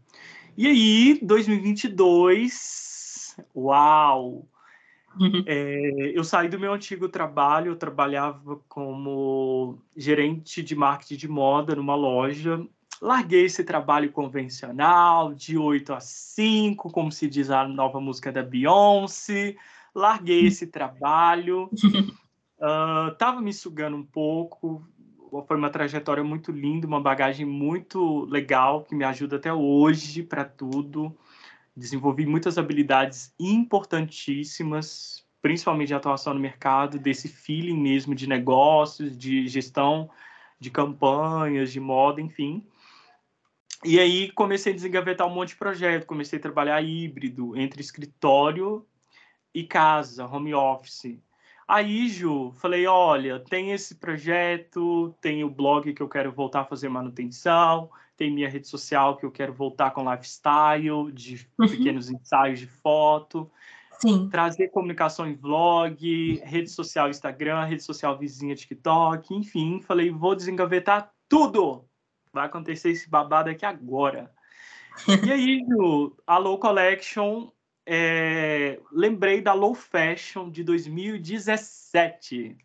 [0.56, 4.48] E aí, 2022, uau!
[5.18, 5.42] Uhum.
[5.46, 11.74] É, eu saí do meu antigo trabalho, eu trabalhava como gerente de marketing de moda
[11.74, 12.64] numa loja.
[13.00, 18.42] Larguei esse trabalho convencional, de 8 a 5, como se diz a nova música da
[18.42, 19.56] Beyoncé
[19.98, 21.68] larguei esse trabalho,
[22.58, 24.86] uh, tava me sugando um pouco,
[25.46, 30.44] foi uma trajetória muito linda, uma bagagem muito legal que me ajuda até hoje para
[30.44, 31.14] tudo.
[31.78, 39.46] Desenvolvi muitas habilidades importantíssimas, principalmente de atuação no mercado, desse feeling mesmo de negócios, de
[39.46, 40.10] gestão
[40.58, 42.66] de campanhas, de moda, enfim.
[43.84, 48.84] E aí comecei a desengavetar um monte de projeto, comecei a trabalhar híbrido entre escritório
[49.54, 51.16] e casa, home office.
[51.66, 56.64] Aí, Ju, falei, olha, tem esse projeto, tem o blog que eu quero voltar a
[56.64, 61.68] fazer manutenção, tem minha rede social que eu quero voltar com lifestyle, de uhum.
[61.68, 63.48] pequenos ensaios de foto.
[64.00, 64.28] Sim.
[64.28, 71.12] Trazer comunicação em vlog, rede social Instagram, rede social vizinha TikTok, enfim, falei, vou desengavetar
[71.28, 71.84] tudo.
[72.32, 74.30] Vai acontecer esse babado aqui agora.
[75.24, 77.50] e aí, Ju, a Low Collection
[77.86, 82.56] é, lembrei da Low Fashion de 2017.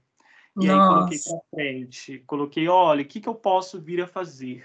[0.59, 0.71] E Nossa.
[0.71, 4.63] aí coloquei para frente, coloquei, olha, o que, que eu posso vir a fazer?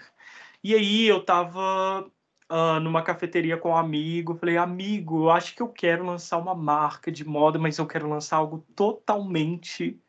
[0.63, 2.11] E aí eu estava
[2.51, 4.35] uh, numa cafeteria com um amigo.
[4.35, 8.09] Falei, amigo, eu acho que eu quero lançar uma marca de moda, mas eu quero
[8.09, 10.01] lançar algo totalmente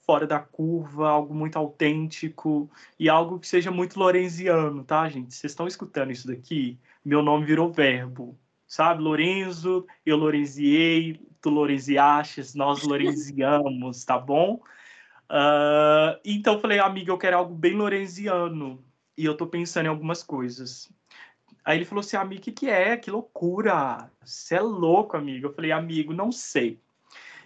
[0.00, 5.34] fora da curva, algo muito autêntico e algo que seja muito lorenziano, tá, gente?
[5.34, 6.78] Vocês estão escutando isso daqui?
[7.04, 9.02] Meu nome virou verbo, sabe?
[9.02, 14.60] Lorenzo, eu lorenziei, tu lorenziastes, nós lorenziamos, tá bom?
[15.30, 18.84] Uh, então falei, amiga, eu quero algo bem lorenziano
[19.22, 20.90] e eu tô pensando em algumas coisas.
[21.64, 22.96] Aí ele falou assim, amigo, o que, que é?
[22.96, 24.10] Que loucura!
[24.24, 25.46] Você é louco, amigo.
[25.46, 26.80] Eu falei, amigo, não sei.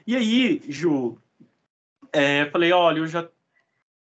[0.07, 1.19] E aí, Ju,
[2.11, 3.29] é, falei, olha, eu já,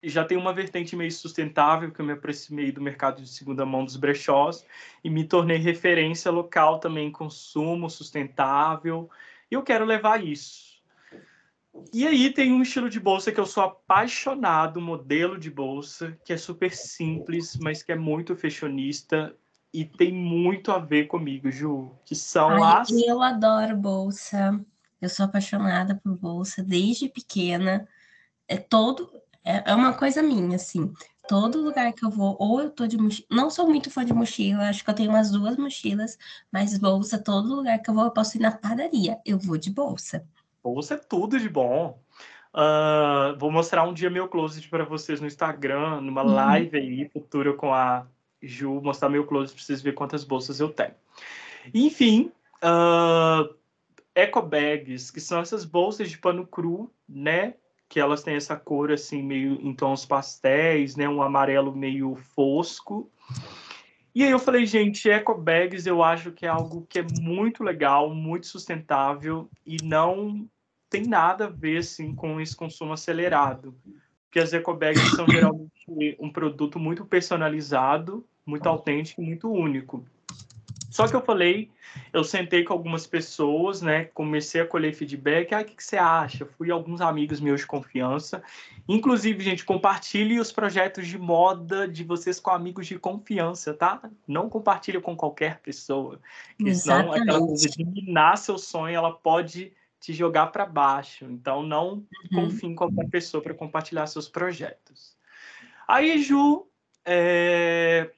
[0.04, 3.84] já tenho uma vertente meio sustentável, que eu me aproximei do mercado de segunda mão
[3.84, 4.64] dos brechós
[5.04, 9.10] e me tornei referência local também em consumo sustentável.
[9.50, 10.73] E eu quero levar isso.
[11.94, 16.34] E aí tem um estilo de bolsa que eu sou apaixonado, modelo de bolsa, que
[16.34, 19.36] é super simples, mas que é muito fashionista
[19.74, 22.92] e tem muito a ver comigo, Ju, que são Ai, as...
[22.92, 24.64] Eu adoro bolsa.
[25.02, 27.88] Eu sou apaixonada por bolsa desde pequena.
[28.48, 29.10] É todo
[29.44, 30.94] é, é uma coisa minha, assim.
[31.28, 33.28] Todo lugar que eu vou, ou eu tô de mochila.
[33.32, 36.18] Não sou muito fã de mochila, acho que eu tenho umas duas mochilas,
[36.52, 39.20] mas bolsa, todo lugar que eu vou, eu posso ir na padaria.
[39.26, 40.26] Eu vou de bolsa.
[40.64, 42.00] Bolsa é tudo de bom.
[42.54, 46.34] Uh, vou mostrar um dia meu closet para vocês no Instagram, numa uhum.
[46.34, 48.06] live aí futura com a
[48.42, 50.94] Ju, mostrar meu closet para vocês verem quantas bolsas eu tenho.
[51.74, 52.32] Enfim,
[52.64, 53.54] uh,
[54.14, 57.56] eco bags, que são essas bolsas de pano cru, né?
[57.90, 61.10] Que elas têm essa cor assim, meio em tons pastéis, né?
[61.10, 63.10] Um amarelo meio fosco.
[64.16, 67.64] E aí eu falei, gente, eco bags eu acho que é algo que é muito
[67.64, 70.48] legal, muito sustentável e não
[70.94, 73.76] tem nada a ver assim com esse consumo acelerado.
[74.26, 80.06] Porque as eco bags são geralmente um produto muito personalizado muito autêntico e muito único.
[80.90, 81.72] Só que eu falei,
[82.12, 84.06] eu sentei com algumas pessoas, né?
[84.14, 85.52] Comecei a colher feedback.
[85.52, 86.46] Ah, o que, que você acha?
[86.46, 88.44] Fui alguns amigos meus de confiança.
[88.88, 94.02] Inclusive, gente, compartilhe os projetos de moda de vocês com amigos de confiança, tá?
[94.28, 96.20] Não compartilhe com qualquer pessoa.
[96.76, 99.74] Senão aquela coisa de minar seu sonho, ela pode
[100.04, 101.24] te jogar para baixo.
[101.24, 102.06] Então, não uhum.
[102.34, 105.18] confie em qualquer pessoa para compartilhar seus projetos.
[105.88, 106.68] Aí, Ju,
[107.06, 108.12] é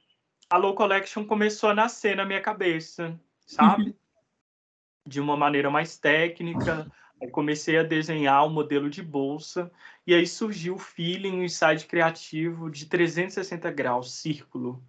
[0.50, 3.84] a Low Collection começou a nascer na minha cabeça, sabe?
[3.84, 3.94] Uhum.
[5.06, 6.92] De uma maneira mais técnica.
[7.22, 9.72] Aí comecei a desenhar o um modelo de bolsa
[10.08, 14.84] e aí surgiu o feeling, o insight criativo de 360 graus, círculo.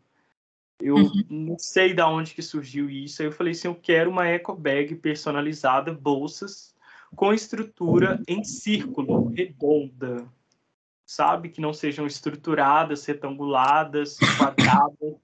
[0.80, 1.24] Eu uhum.
[1.28, 3.20] não sei de onde que surgiu isso.
[3.20, 6.76] Aí eu falei assim, eu quero uma eco bag personalizada, bolsas
[7.16, 10.28] com estrutura em círculo, redonda,
[11.04, 11.48] sabe?
[11.48, 15.16] Que não sejam estruturadas, retanguladas, quadradas.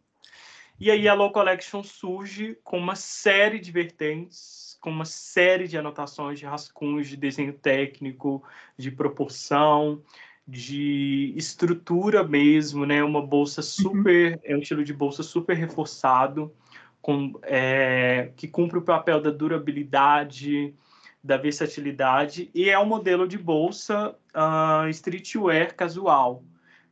[0.81, 5.79] E aí a Low Collection surge com uma série de vertentes, com uma série de
[5.79, 8.43] anotações, de rascunhos, de desenho técnico,
[8.77, 10.03] de proporção,
[10.49, 13.05] de estrutura mesmo, né?
[13.05, 13.67] Uma bolsa uhum.
[13.67, 16.53] super, é um estilo de bolsa super reforçado,
[17.01, 20.75] com, é, que cumpre o papel da durabilidade,
[21.23, 26.43] da versatilidade, e é um modelo de bolsa uh, streetwear casual,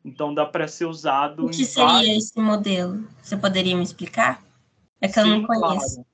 [0.04, 1.46] então dá para ser usado.
[1.46, 2.16] O que seria vários...
[2.16, 3.04] esse modelo?
[3.20, 4.42] Você poderia me explicar?
[5.00, 5.96] É que Sim, eu não conheço.
[5.96, 6.06] Claro.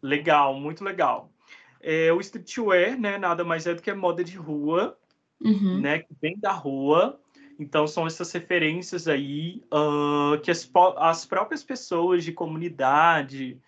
[0.00, 1.32] Legal, muito legal.
[1.80, 4.96] É, o streetwear, né, nada mais é do que moda de rua,
[5.40, 5.80] uhum.
[5.80, 7.20] né, que vem da rua.
[7.58, 13.58] Então são essas referências aí uh, que as, as próprias pessoas de comunidade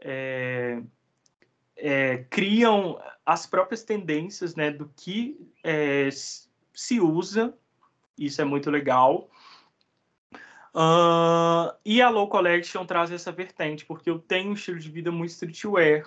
[0.00, 0.82] é,
[1.76, 6.08] é, criam as próprias tendências, né, do que é,
[6.72, 7.54] se usa
[8.18, 9.28] isso é muito legal.
[10.74, 15.10] Uh, e a Low Collection traz essa vertente, porque eu tenho um estilo de vida
[15.10, 16.04] muito streetwear.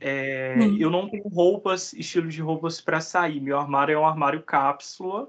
[0.00, 0.76] É, hum.
[0.78, 3.40] Eu não tenho roupas, estilo de roupas para sair.
[3.40, 5.28] Meu armário é um armário cápsula,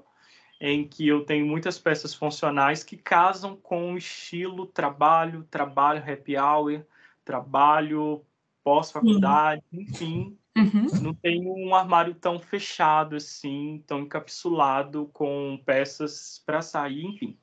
[0.60, 6.36] em que eu tenho muitas peças funcionais que casam com o estilo trabalho, trabalho happy
[6.36, 6.82] hour,
[7.24, 8.24] trabalho
[8.68, 10.36] pós-faculdade, enfim.
[10.54, 10.86] Uhum.
[11.00, 17.38] Não tem um armário tão fechado assim, tão encapsulado com peças para sair, enfim.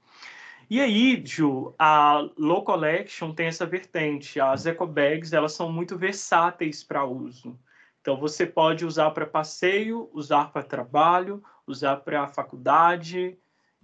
[0.69, 4.39] E aí, Ju, a Low Collection tem essa vertente.
[4.39, 7.59] As eco bags, elas são muito versáteis para uso.
[8.01, 13.35] Então, você pode usar para passeio, usar para trabalho, usar para faculdade.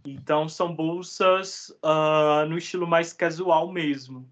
[0.05, 4.29] Então, são bolsas uh, no estilo mais casual mesmo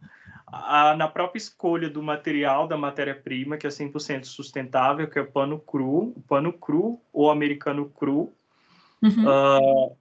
[0.52, 5.32] a, na própria escolha do material, da matéria-prima, que é 100% sustentável, que é o
[5.32, 8.34] pano cru, o pano cru ou americano cru.
[9.02, 9.26] Uhum.
[9.26, 9.97] Uh,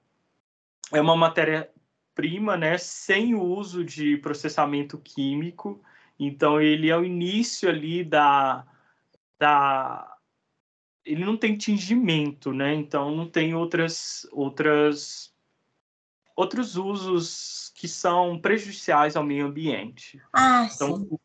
[0.93, 5.83] é uma matéria-prima, né, sem o uso de processamento químico.
[6.19, 8.67] Então ele é o início ali da,
[9.39, 10.17] da
[11.05, 12.75] ele não tem tingimento, né?
[12.75, 15.33] Então não tem outras outras
[16.37, 20.21] outros usos que são prejudiciais ao meio ambiente.
[20.33, 21.19] Ah, então, sim.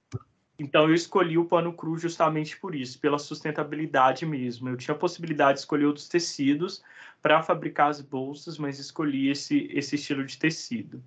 [0.60, 4.70] Então eu escolhi o pano cru justamente por isso, pela sustentabilidade mesmo.
[4.70, 6.84] Eu tinha a possibilidade de escolher outros tecidos
[7.24, 11.04] para fabricar as bolsas, mas escolhi esse esse estilo de tecido.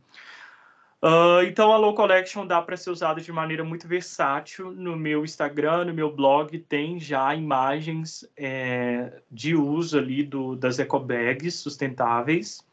[1.00, 4.72] Uh, então a Low Collection dá para ser usada de maneira muito versátil.
[4.72, 10.80] No meu Instagram, no meu blog, tem já imagens é, de uso ali do, das
[10.80, 12.66] ecobags sustentáveis.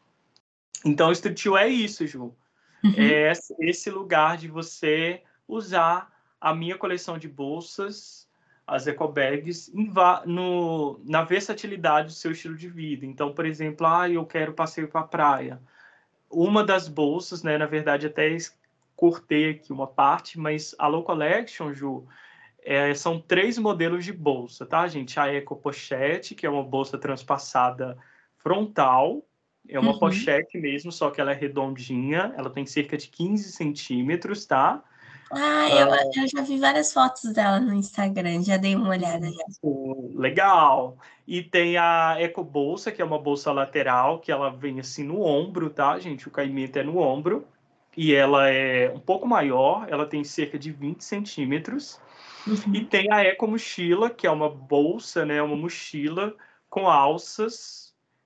[0.84, 2.34] Então, o Street é isso, Ju.
[2.84, 2.94] Uhum.
[2.96, 8.28] É esse lugar de você usar a minha coleção de bolsas,
[8.66, 9.72] as ecobags,
[11.04, 13.06] na versatilidade do seu estilo de vida.
[13.06, 15.60] Então, por exemplo, ah, eu quero passeio para a praia
[16.34, 18.36] uma das bolsas, né, na verdade até
[18.96, 22.06] cortei aqui uma parte, mas a Low Collection, Ju,
[22.62, 25.18] é, são três modelos de bolsa, tá, gente?
[25.18, 27.96] A Eco Pochette, que é uma bolsa transpassada
[28.38, 29.22] frontal,
[29.68, 29.98] é uma uhum.
[29.98, 34.82] pochete mesmo, só que ela é redondinha, ela tem cerca de 15 centímetros, tá?
[35.30, 39.26] Ah, eu, uh, eu, já vi várias fotos dela no Instagram, já dei uma olhada.
[39.26, 39.44] Já.
[40.14, 40.96] Legal.
[41.26, 45.22] E tem a Eco Bolsa, que é uma bolsa lateral, que ela vem assim no
[45.22, 46.28] ombro, tá, gente?
[46.28, 47.46] O caimento é no ombro.
[47.96, 52.00] E ela é um pouco maior, ela tem cerca de 20 centímetros.
[52.46, 52.74] Uhum.
[52.74, 55.40] E tem a Eco Mochila, que é uma bolsa, né?
[55.40, 56.34] Uma mochila
[56.68, 57.83] com alças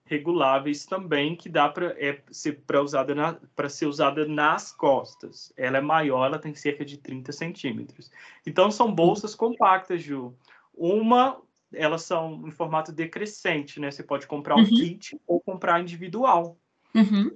[0.08, 5.52] reguláveis também que dá para é, ser para usada para ser usada nas costas.
[5.56, 8.10] Ela é maior, ela tem cerca de 30 centímetros.
[8.46, 10.34] Então são bolsas compactas, Ju.
[10.74, 11.40] Uma,
[11.72, 13.90] elas são em formato decrescente, né?
[13.90, 14.64] Você pode comprar um uhum.
[14.64, 16.56] kit ou comprar individual.
[16.94, 17.30] Uhum.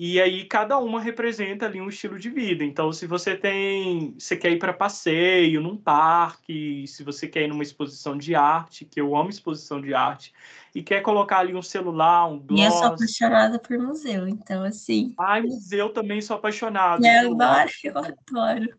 [0.00, 2.62] E aí cada uma representa ali um estilo de vida.
[2.62, 7.48] Então, se você tem, você quer ir para passeio num parque, se você quer ir
[7.48, 10.32] numa exposição de arte, que eu amo exposição de arte,
[10.72, 12.60] e quer colocar ali um celular, um gloss.
[12.60, 15.14] E eu sou apaixonada por museu, então assim.
[15.18, 17.04] Ai, museu também sou apaixonado.
[17.04, 18.78] Eu adoro, eu adoro.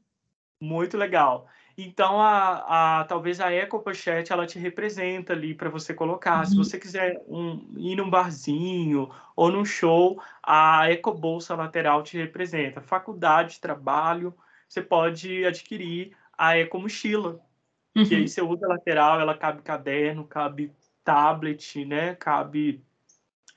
[0.62, 1.48] Muito legal.
[1.82, 6.40] Então, a, a, talvez a Eco Pochette, ela te representa ali para você colocar.
[6.40, 6.46] Uhum.
[6.46, 12.18] Se você quiser um, ir num barzinho ou num show, a Eco Bolsa Lateral te
[12.18, 12.82] representa.
[12.82, 14.36] Faculdade, trabalho,
[14.68, 17.40] você pode adquirir a Eco Mochila,
[17.96, 18.04] uhum.
[18.04, 20.74] que aí você usa a lateral, ela cabe caderno, cabe
[21.04, 22.14] tablet, né?
[22.16, 22.84] Cabe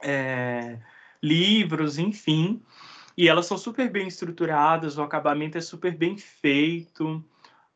[0.00, 0.78] é,
[1.20, 2.62] livros, enfim.
[3.16, 7.24] E elas são super bem estruturadas, o acabamento é super bem feito.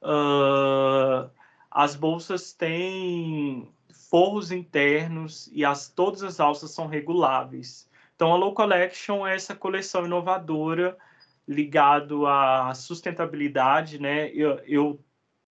[0.03, 1.31] Uh,
[1.71, 3.69] as bolsas têm
[4.11, 7.89] forros internos e as, todas as alças são reguláveis.
[8.15, 10.97] Então, a Low Collection é essa coleção inovadora
[11.47, 14.31] ligado à sustentabilidade, né?
[14.31, 15.01] Eu, eu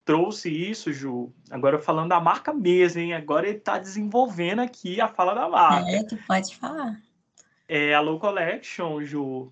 [0.05, 3.13] trouxe isso, Ju, agora falando da marca mesmo, hein?
[3.13, 5.89] Agora ele está desenvolvendo aqui a fala da marca.
[5.89, 7.01] É, tu pode falar.
[7.67, 9.51] É, a Low Collection, Ju,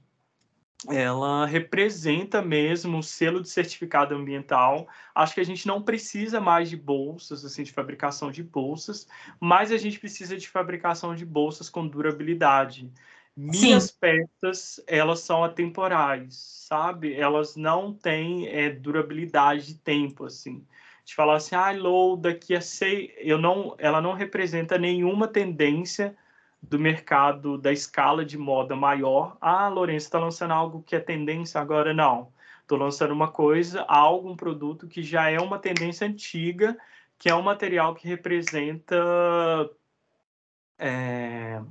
[0.87, 4.87] ela representa mesmo o selo de certificado ambiental.
[5.13, 9.07] Acho que a gente não precisa mais de bolsas, assim, de fabricação de bolsas,
[9.39, 12.89] mas a gente precisa de fabricação de bolsas com durabilidade.
[13.35, 13.93] Minhas Sim.
[13.99, 16.35] peças, elas são atemporais,
[16.67, 17.13] sabe?
[17.13, 20.65] Elas não têm é, durabilidade de tempo, assim.
[21.03, 23.11] De falar assim, ah, low, daqui a seis...
[23.17, 26.15] Eu não, ela não representa nenhuma tendência
[26.61, 29.37] do mercado da escala de moda maior.
[29.39, 31.93] Ah, Lourenço, está lançando algo que é tendência agora?
[31.93, 32.31] Não.
[32.61, 36.77] Estou lançando uma coisa, algo, um produto que já é uma tendência antiga,
[37.17, 38.95] que é um material que representa...
[40.77, 41.61] É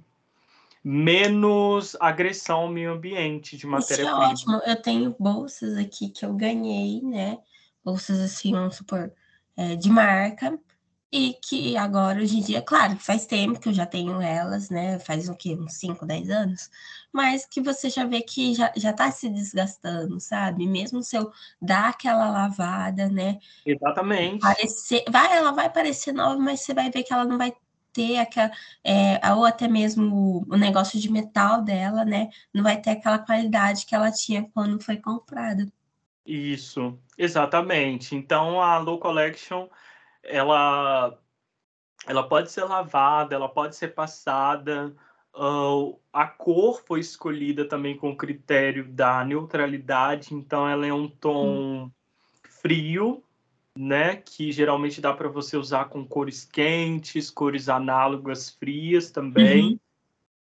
[0.91, 4.33] menos agressão ao meio ambiente de matéria-prima.
[4.33, 4.71] Isso é ótimo.
[4.71, 7.39] Eu tenho bolsas aqui que eu ganhei, né?
[7.85, 9.13] Bolsas assim, vamos supor,
[9.57, 10.59] é, de marca.
[11.11, 14.69] E que agora, hoje em dia, claro, que faz tempo que eu já tenho elas,
[14.69, 14.99] né?
[14.99, 15.57] Faz o quê?
[15.59, 16.71] Uns 5, 10 anos.
[17.11, 20.67] Mas que você já vê que já, já tá se desgastando, sabe?
[20.67, 23.39] Mesmo se eu dar aquela lavada, né?
[23.65, 24.41] Exatamente.
[24.41, 27.55] Parecer, vai, ela vai parecer nova, mas você vai ver que ela não vai
[27.91, 28.51] ter aquela,
[28.85, 32.29] é, ou até mesmo o negócio de metal dela, né?
[32.53, 35.67] Não vai ter aquela qualidade que ela tinha quando foi comprada.
[36.25, 38.15] Isso, exatamente.
[38.15, 39.67] Então a Low Collection,
[40.23, 41.19] ela,
[42.07, 44.95] ela pode ser lavada, ela pode ser passada.
[45.35, 51.09] Uh, a cor foi escolhida também com o critério da neutralidade, então ela é um
[51.09, 51.91] tom hum.
[52.61, 53.23] frio,
[53.77, 59.73] né, que geralmente dá para você usar com cores quentes, cores análogas frias também.
[59.73, 59.79] Uhum.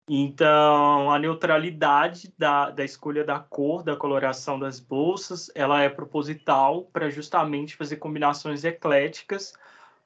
[0.09, 6.85] Então, a neutralidade da, da escolha da cor, da coloração das bolsas, ela é proposital
[6.93, 9.55] para justamente fazer combinações ecléticas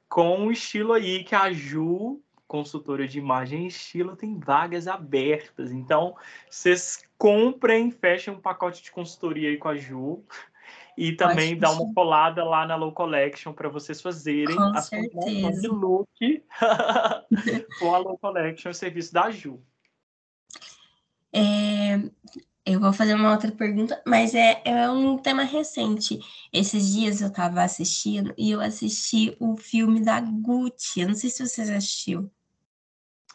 [0.07, 5.71] com o estilo aí que a Ju, consultora de imagem e estilo, tem vagas abertas.
[5.71, 6.15] Então,
[6.49, 10.23] vocês comprem, fechem um pacote de consultoria aí com a Ju.
[10.95, 15.61] E também dá uma colada lá na Low Collection para vocês fazerem Com a certeza.
[15.61, 16.43] de look
[17.79, 19.61] com a Low Collection, o serviço da Ju.
[21.33, 21.99] É,
[22.65, 26.19] eu vou fazer uma outra pergunta, mas é, é um tema recente.
[26.51, 31.01] Esses dias eu estava assistindo e eu assisti o filme da Gucci.
[31.01, 32.29] Eu não sei se você já assistiu.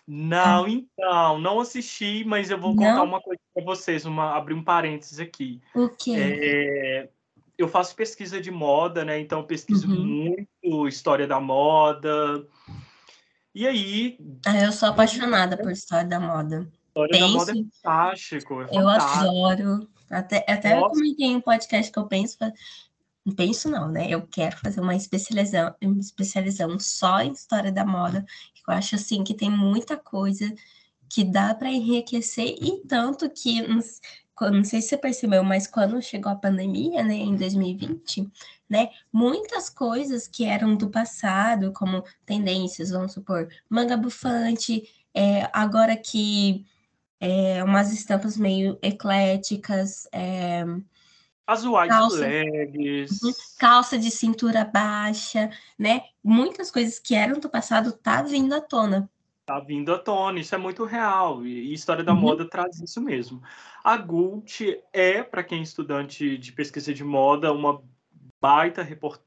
[0.06, 3.04] Não, então, não assisti, mas eu vou contar Não?
[3.04, 5.62] uma coisa para vocês, uma, abrir um parênteses aqui.
[5.74, 6.14] O quê?
[6.14, 7.08] É,
[7.56, 9.18] eu faço pesquisa de moda, né?
[9.20, 10.04] Então eu pesquiso Uhum.
[10.04, 12.46] muito história da moda.
[13.54, 16.70] E aí, Ah, eu sou apaixonada por história da moda.
[16.92, 19.24] História da moda é fantástico, é eu fantástico.
[19.24, 19.88] adoro.
[20.10, 22.36] Até, até eu comentei em um podcast que eu penso,
[23.34, 24.08] penso não, né?
[24.10, 28.24] Eu quero fazer uma especialização, uma especialização só em história da moda,
[28.54, 30.52] que eu acho assim que tem muita coisa
[31.08, 33.66] que dá para enriquecer e tanto que
[34.40, 38.28] não sei se você percebeu, mas quando chegou a pandemia, né, em 2020,
[38.68, 44.82] né, muitas coisas que eram do passado, como tendências, vamos supor, manga bufante,
[45.14, 46.64] é, agora que
[47.22, 50.64] é, umas estampas meio ecléticas, é,
[51.48, 53.20] white calça, legs.
[53.60, 55.48] calça de cintura baixa,
[55.78, 56.02] né?
[56.22, 59.08] Muitas coisas que eram do passado tá vindo à tona.
[59.46, 61.46] Tá vindo à tona, isso é muito real.
[61.46, 62.20] E e história da Uhum.
[62.20, 63.40] moda traz isso mesmo.
[63.84, 67.80] A Gucci é, para quem é estudante de pesquisa de moda, uma
[68.40, 68.82] baita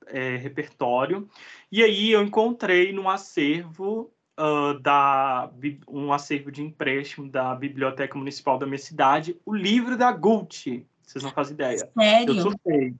[0.08, 1.30] é, repertório.
[1.72, 5.52] E aí eu encontrei no acervo ah, da
[5.88, 10.86] um acervo de empréstimo da Biblioteca Municipal da minha cidade, o livro da Gucci.
[11.02, 11.90] Vocês não fazem ideia.
[11.96, 12.42] Eu Sério?
[12.42, 12.96] surtei.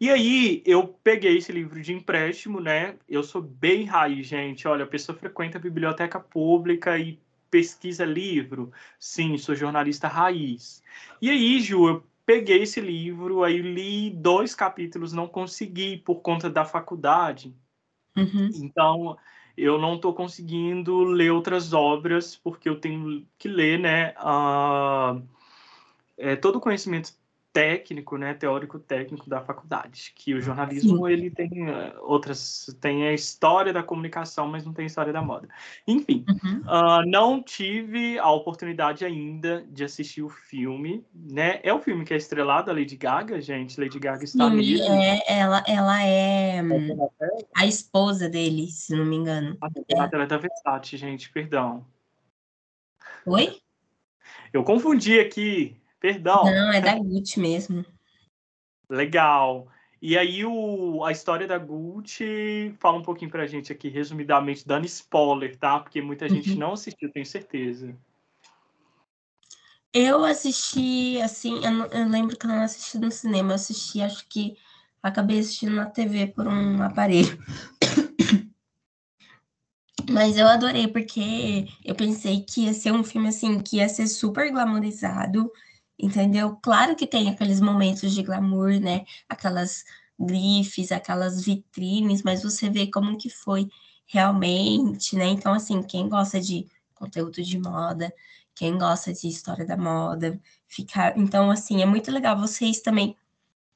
[0.00, 2.96] E aí, eu peguei esse livro de empréstimo, né?
[3.08, 4.66] Eu sou bem raiz, gente.
[4.66, 7.18] Olha, a pessoa frequenta a biblioteca pública e
[7.50, 8.72] pesquisa livro.
[8.98, 10.82] Sim, sou jornalista raiz.
[11.20, 16.48] E aí, Ju, eu peguei esse livro, aí li dois capítulos, não consegui por conta
[16.48, 17.54] da faculdade.
[18.16, 18.50] Uhum.
[18.54, 19.16] Então,
[19.56, 24.14] eu não estou conseguindo ler outras obras, porque eu tenho que ler, né?
[26.16, 27.12] é, todo o conhecimento
[27.52, 30.46] técnico, né, teórico técnico da faculdade, que o Sim.
[30.46, 35.12] jornalismo ele tem eh, outras, tem a história da comunicação, mas não tem a história
[35.12, 35.48] da moda.
[35.86, 36.62] Enfim, Uhum.
[36.66, 41.60] ah, não tive a oportunidade ainda de assistir o filme, né?
[41.62, 43.78] É o filme que é estrelado a Lady Gaga, gente.
[43.78, 44.80] Lady Gaga está Sim, nele.
[44.80, 49.58] é, ela, ela é A a esposa dele, se não me engano.
[49.62, 49.94] É.
[49.94, 51.84] Renata ela é da Versace, gente, perdão.
[53.26, 53.58] Oi?
[54.52, 56.44] Eu confundi aqui, perdão.
[56.44, 57.84] Não, é da Gucci mesmo.
[58.90, 59.68] Legal.
[60.02, 64.84] E aí o, a história da Gucci fala um pouquinho pra gente aqui, resumidamente, dando
[64.84, 65.78] spoiler, tá?
[65.78, 66.58] Porque muita gente Uhum.
[66.58, 67.94] não assistiu, tenho certeza.
[69.94, 74.00] Eu assisti, assim, eu, não- eu lembro que eu não assisti no cinema, eu assisti,
[74.02, 74.56] acho que
[75.02, 77.38] acabei assistindo na TV por um aparelho.
[80.10, 84.08] Mas eu adorei, porque eu pensei que ia ser um filme, assim, que ia ser
[84.08, 85.48] super glamourizado,
[86.02, 86.56] entendeu?
[86.62, 89.04] Claro que tem aqueles momentos de glamour, né?
[89.28, 89.84] Aquelas
[90.18, 93.68] grifes, aquelas vitrines, mas você vê como que foi
[94.06, 95.26] realmente, né?
[95.26, 98.12] Então, assim, quem gosta de conteúdo de moda,
[98.54, 101.16] quem gosta de história da moda, ficar.
[101.16, 103.16] Então, assim, é muito legal vocês também,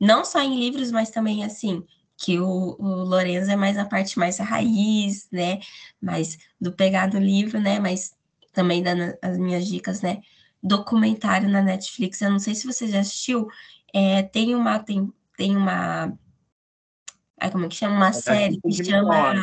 [0.01, 1.85] não só em livros, mas também, assim,
[2.16, 5.61] que o, o Lorenzo é mais a parte mais raiz, né?
[6.01, 7.79] Mais do pegar no livro, né?
[7.79, 8.14] Mas
[8.53, 10.22] também dando as minhas dicas, né?
[10.62, 13.48] Documentário na Netflix, eu não sei se você já assistiu,
[13.94, 16.12] é, tem uma, tem, tem uma,
[17.40, 17.96] ai, como é que chama?
[17.96, 19.34] Uma série que chama,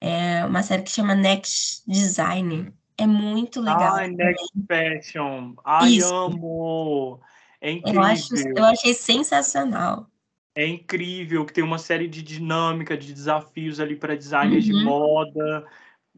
[0.00, 4.26] é, uma série que chama Next Design, é muito legal Ai, também.
[4.26, 5.54] Next Fashion.
[5.64, 6.14] Ai, Isso.
[6.14, 7.20] amo.
[7.60, 8.54] É Eu acho, incrível.
[8.56, 10.06] eu achei sensacional.
[10.54, 14.84] É incrível que tem uma série de dinâmica, de desafios ali para designers de Uhum.
[14.84, 15.66] moda.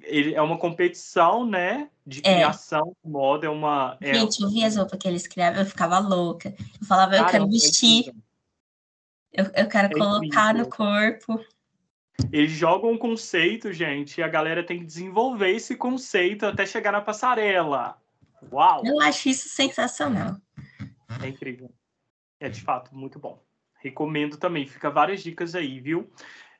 [0.04, 1.88] Ele, é uma competição, né?
[2.06, 2.34] De É.
[2.34, 3.46] criação de moda.
[3.46, 3.96] É uma.
[4.00, 6.54] É, Gente, eu vi as roupas que eles criavam, eu ficava louca.
[6.80, 8.12] Eu falava, eu quero caramba, é vestir,
[9.32, 10.70] eu, eu quero É colocar no incrível.
[10.70, 11.44] corpo.
[12.30, 16.92] Eles jogam um conceito, gente, e a galera tem que desenvolver esse conceito até chegar
[16.92, 17.96] na passarela.
[18.52, 18.82] Uau!
[18.84, 20.36] Eu acho isso sensacional.
[21.22, 21.72] É incrível.
[22.38, 23.42] É de fato muito bom.
[23.78, 24.66] Recomendo também.
[24.66, 26.10] Fica várias dicas aí, viu?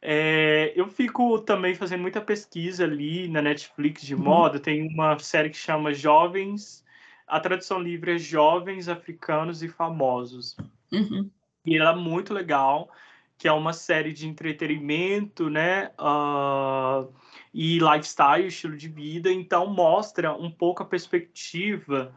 [0.05, 4.23] É, eu fico também fazendo muita pesquisa ali na Netflix de uhum.
[4.23, 4.59] moda.
[4.59, 6.85] Tem uma série que chama Jovens.
[7.25, 10.57] A tradução livre é Jovens Africanos e Famosos.
[10.91, 11.31] Uhum.
[11.65, 12.91] E ela é muito legal,
[13.39, 15.93] que é uma série de entretenimento, né?
[16.01, 17.09] Uh,
[17.55, 19.33] e lifestyle, estilo de vida.
[19.33, 22.13] Então mostra um pouco a perspectiva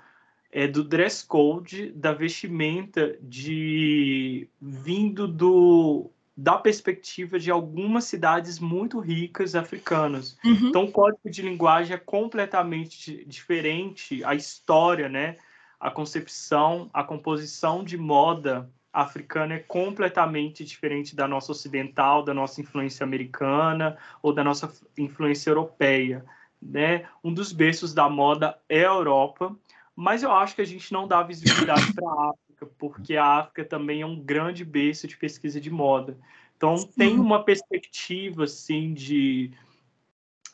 [0.51, 8.99] é, do dress code, da vestimenta de vindo do da perspectiva de algumas cidades muito
[8.99, 10.37] ricas africanas.
[10.43, 10.67] Uhum.
[10.67, 15.37] Então, o código de linguagem é completamente diferente, a história, né,
[15.79, 22.61] a concepção, a composição de moda africana é completamente diferente da nossa ocidental, da nossa
[22.61, 26.25] influência americana ou da nossa influência europeia,
[26.61, 27.05] né?
[27.21, 29.53] Um dos berços da moda é a Europa,
[29.95, 32.33] mas eu acho que a gente não dá visibilidade para a
[32.65, 36.17] África, porque a África também é um grande berço de pesquisa de moda.
[36.57, 36.89] Então Sim.
[36.97, 39.51] tem uma perspectiva assim de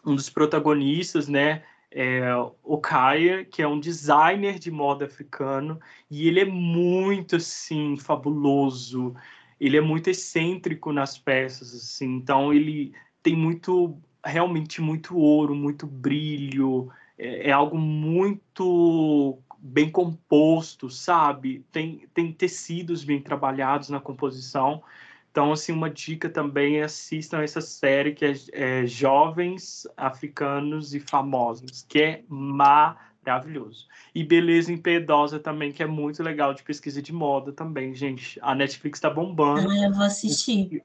[0.05, 2.23] um dos protagonistas, né, é
[2.63, 9.13] o Kaya, que é um designer de moda africano, e ele é muito assim fabuloso.
[9.59, 12.15] Ele é muito excêntrico nas peças, assim.
[12.15, 20.89] Então ele tem muito realmente muito ouro, muito brilho, é, é algo muito bem composto,
[20.89, 21.63] sabe?
[21.71, 24.81] Tem, tem tecidos bem trabalhados na composição.
[25.29, 30.99] Então, assim, uma dica também é assistam essa série que é, é Jovens Africanos e
[30.99, 33.87] Famosos, que é maravilhoso.
[34.13, 38.39] E Beleza Impiedosa também, que é muito legal de pesquisa de moda também, gente.
[38.41, 39.69] A Netflix está bombando.
[39.69, 40.83] Ah, eu vou assistir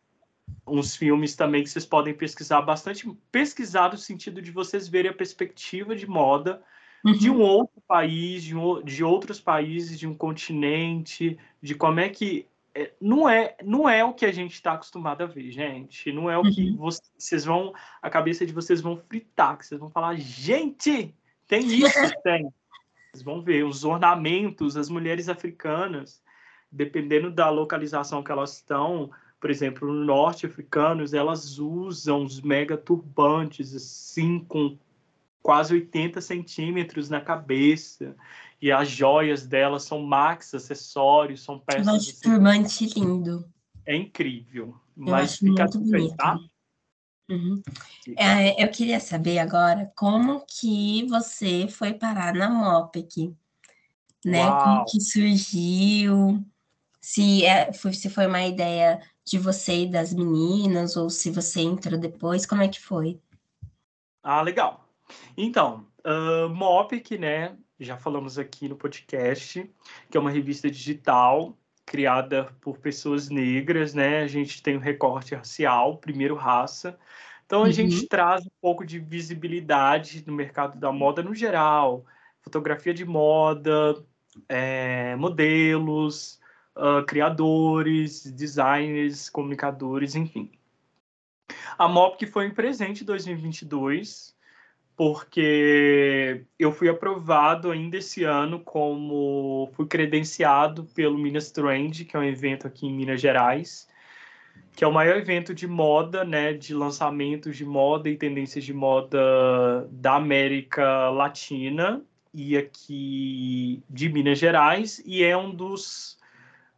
[0.65, 5.15] uns filmes também que vocês podem pesquisar bastante, pesquisar no sentido de vocês verem a
[5.15, 6.63] perspectiva de moda
[7.11, 7.19] uhum.
[7.19, 12.09] de um outro país, de, um, de outros países, de um continente, de como é
[12.09, 16.13] que é, não é não é o que a gente está acostumado a ver, gente.
[16.13, 16.77] Não é o que uhum.
[16.77, 21.15] vocês vão a cabeça de vocês vão fritar, que vocês vão falar, gente,
[21.49, 22.53] tem isso, tem.
[23.11, 26.23] Vocês vão ver os ornamentos, as mulheres africanas,
[26.71, 34.39] dependendo da localização que elas estão, por exemplo, norte-africanos, elas usam os mega turbantes, assim,
[34.41, 34.77] com
[35.47, 38.17] quase 80 centímetros na cabeça.
[38.61, 41.87] E as joias delas são max acessórios, são peças.
[41.87, 43.49] Acho assim, turbante lindo.
[43.85, 44.75] É incrível.
[44.97, 46.17] Eu mas acho fica muito bonito.
[46.17, 46.41] Tá?
[47.31, 47.63] Uhum.
[48.17, 53.33] É, eu queria saber agora como que você foi parar na MOPEC,
[54.25, 54.49] né?
[54.49, 54.65] Uau.
[54.65, 56.45] Como que surgiu?
[57.01, 61.61] Se, é, foi, se foi uma ideia de você e das meninas, ou se você
[61.61, 63.21] entrou depois, como é que foi?
[64.25, 64.86] Ah, legal.
[65.37, 69.71] Então, uh, Mopic, né, já falamos aqui no podcast,
[70.11, 75.35] que é uma revista digital criada por pessoas negras, né, a gente tem um recorte
[75.35, 76.99] racial, primeiro raça,
[77.45, 77.73] então a uhum.
[77.73, 82.05] gente traz um pouco de visibilidade no mercado da moda no geral,
[82.43, 84.05] fotografia de moda,
[84.49, 86.41] é, modelos,
[86.77, 90.51] uh, criadores, designers, comunicadores, enfim.
[91.79, 94.36] A MOP foi em presente em 2022,
[94.97, 102.19] porque eu fui aprovado ainda esse ano como fui credenciado pelo Minas Trend, que é
[102.19, 103.87] um evento aqui em Minas Gerais,
[104.75, 108.73] que é o maior evento de moda, né, de lançamentos de moda e tendências de
[108.73, 116.19] moda da América Latina e aqui de Minas Gerais, e é um dos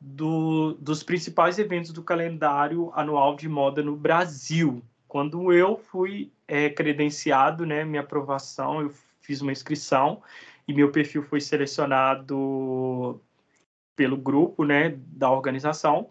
[0.01, 4.83] do, dos principais eventos do calendário anual de moda no Brasil.
[5.09, 10.23] Quando eu fui é, credenciado, né, minha aprovação, eu fiz uma inscrição
[10.67, 13.21] e meu perfil foi selecionado
[13.97, 16.11] pelo grupo, né, da organização.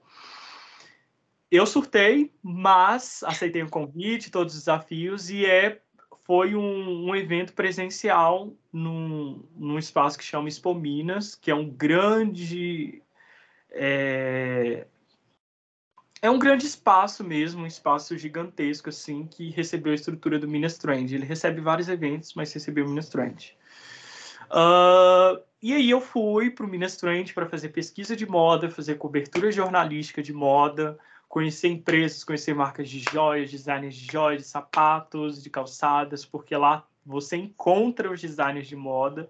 [1.50, 5.80] Eu surtei, mas aceitei o convite, todos os desafios e é
[6.24, 11.70] foi um, um evento presencial num, num espaço que chama Expo Minas, que é um
[11.70, 13.02] grande
[13.72, 14.86] é,
[16.22, 20.78] é um grande espaço mesmo, um espaço gigantesco, assim, que recebeu a estrutura do Minas
[20.78, 21.14] Trend.
[21.14, 23.56] Ele recebe vários eventos, mas recebeu o Minas Trend.
[24.50, 28.96] Uh, e aí eu fui para o Minas Trend para fazer pesquisa de moda, fazer
[28.96, 30.98] cobertura jornalística de moda,
[31.28, 36.86] conhecer empresas, conhecer marcas de joias, designers de joias, de sapatos, de calçadas, porque lá
[37.06, 39.30] você encontra os designers de moda.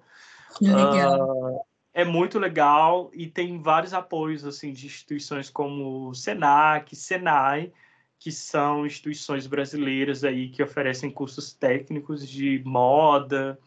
[0.58, 1.56] Que legal.
[1.56, 1.60] Uh,
[1.98, 7.72] é muito legal e tem vários apoios assim de instituições como o Senac, Senai,
[8.20, 13.58] que são instituições brasileiras aí que oferecem cursos técnicos de moda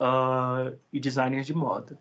[0.00, 1.96] uh, e designers de moda.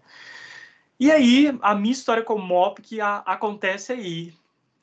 [1.00, 4.34] E aí a minha história com o MOP que a, acontece aí,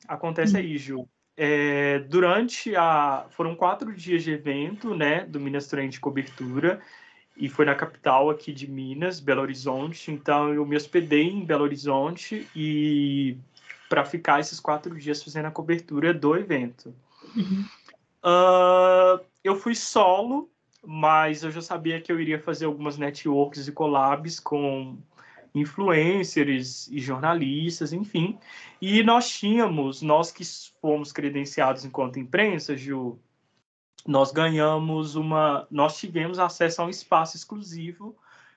[0.07, 1.05] acontece aí, Ju.
[1.35, 3.25] é, durante a.
[3.31, 5.25] Foram quatro dias de evento, né?
[5.25, 6.79] Do Minas Trend Cobertura.
[7.37, 10.11] E foi na capital aqui de Minas, Belo Horizonte.
[10.11, 13.37] Então eu me hospedei em Belo Horizonte e
[13.89, 16.93] para ficar esses quatro dias fazendo a cobertura do evento.
[17.35, 17.65] Uhum.
[18.23, 20.49] Uh, eu fui solo,
[20.83, 24.97] mas eu já sabia que eu iria fazer algumas networks e collabs com
[25.53, 28.37] influencers e jornalistas, enfim.
[28.81, 30.43] E nós tínhamos, nós que
[30.81, 33.17] fomos credenciados enquanto imprensa, Ju,
[34.07, 38.15] nós ganhamos uma, nós tivemos acesso a um espaço exclusivo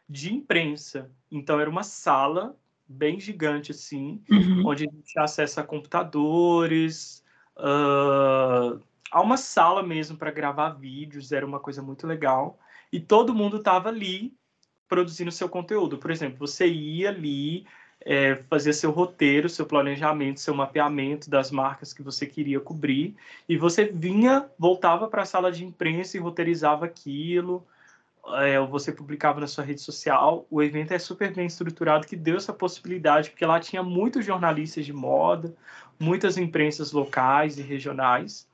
[0.09, 1.11] de imprensa.
[1.30, 2.55] Então era uma sala
[2.86, 4.66] bem gigante assim, uhum.
[4.66, 7.22] onde a gente tinha acesso a computadores,
[7.57, 8.80] uh,
[9.11, 12.59] a uma sala mesmo para gravar vídeos, era uma coisa muito legal.
[12.92, 14.34] E todo mundo estava ali
[14.88, 15.99] produzindo seu conteúdo.
[15.99, 17.66] Por exemplo, você ia ali
[18.05, 23.14] é, fazer seu roteiro, seu planejamento, seu mapeamento das marcas que você queria cobrir,
[23.49, 27.66] e você vinha, voltava para a sala de imprensa e roteirizava aquilo,
[28.36, 30.46] é, você publicava na sua rede social.
[30.51, 34.84] O evento é super bem estruturado, que deu essa possibilidade, porque lá tinha muitos jornalistas
[34.84, 35.55] de moda,
[35.99, 38.46] muitas imprensas locais e regionais.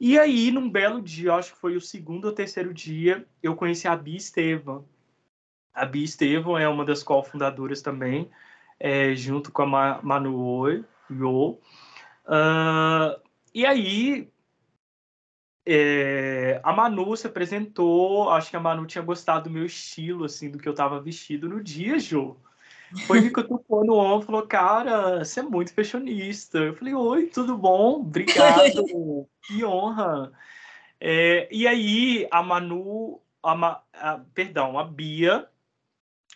[0.00, 3.88] E aí, num belo dia, acho que foi o segundo ou terceiro dia, eu conheci
[3.88, 4.84] a Bia Estevam,
[5.74, 8.30] a Bia Estevam é uma das cofundadoras também,
[8.78, 11.58] é, junto com a Manu Yo.
[12.26, 13.20] Uh,
[13.54, 14.30] e aí,
[15.66, 20.50] é, a Manu se apresentou, acho que a Manu tinha gostado do meu estilo, assim,
[20.50, 22.36] do que eu estava vestido no dia, Jô.
[23.06, 26.58] Foi me cutucou no ombro falou, cara, você é muito fashionista.
[26.58, 28.00] Eu falei, oi, tudo bom?
[28.00, 28.82] Obrigado,
[29.46, 30.32] que honra.
[30.98, 35.46] É, e aí, a Manu, a, a, perdão, a Bia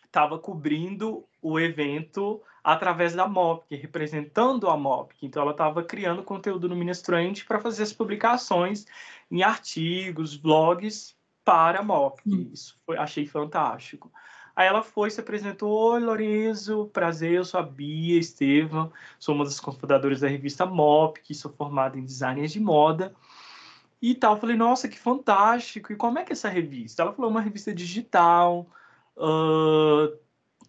[0.05, 5.27] estava cobrindo o evento através da MOPC, representando a MOPC.
[5.27, 8.87] Então, ela estava criando conteúdo no Minestrante para fazer as publicações
[9.29, 12.23] em artigos, blogs para a MOPC.
[12.31, 12.51] Hum.
[12.53, 14.13] Isso foi, achei fantástico.
[14.55, 19.45] Aí ela foi, se apresentou, oi Lorenzo, prazer, eu sou a Bia Estevam, sou uma
[19.45, 23.15] das cofundadoras da revista MOPC, sou formada em design de moda
[24.01, 24.39] e tal.
[24.39, 27.03] falei, nossa, que fantástico, e como é que é essa revista?
[27.03, 28.69] Ela falou, uma revista digital,
[29.17, 30.17] Uh,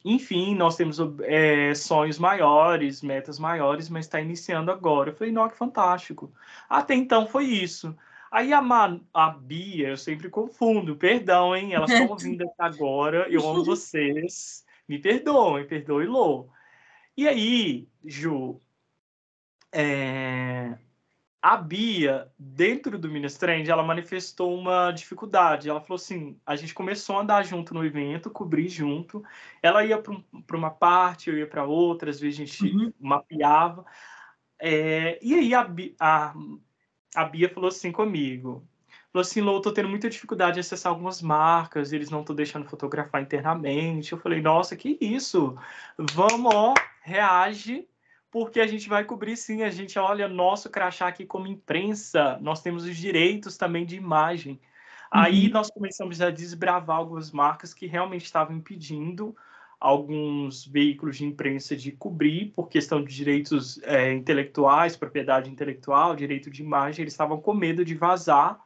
[0.04, 5.12] enfim, nós temos é, sonhos maiores, metas maiores, mas está iniciando agora.
[5.12, 6.34] Eu falei, não, que fantástico.
[6.70, 7.96] Até então foi isso.
[8.32, 11.74] Aí a, Ma, a Bia, eu sempre confundo, perdão, hein?
[11.74, 14.66] Elas estão ouvindo aqui agora, eu amo vocês.
[14.88, 16.50] Me perdoem, perdoe Lô.
[17.16, 18.60] E aí, Ju,
[19.72, 20.78] é,
[21.44, 25.70] a Bia, dentro do Minestrand, ela manifestou uma dificuldade.
[25.70, 29.22] Ela falou assim: a gente começou a andar junto no evento, cobrir junto.
[29.62, 30.24] Ela ia para um,
[30.54, 32.94] uma parte, eu ia para outra, às vezes a gente uhum.
[32.98, 33.86] mapeava.
[34.58, 35.70] É, e aí a,
[36.00, 36.34] a,
[37.14, 38.66] a Bia falou assim comigo:
[39.12, 42.70] falou assim, Lô, tô tendo muita dificuldade de acessar algumas marcas, eles não estão deixando
[42.70, 44.14] fotografar internamente.
[44.14, 45.58] Eu falei: nossa, que isso?
[45.98, 47.86] Vamos, ó, reage
[48.34, 52.64] porque a gente vai cobrir sim, a gente olha nosso crachá aqui como imprensa, nós
[52.64, 54.54] temos os direitos também de imagem.
[54.54, 55.22] Uhum.
[55.22, 59.36] Aí nós começamos a desbravar algumas marcas que realmente estavam impedindo
[59.80, 66.50] alguns veículos de imprensa de cobrir por questão de direitos é, intelectuais, propriedade intelectual, direito
[66.50, 68.60] de imagem, eles estavam com medo de vazar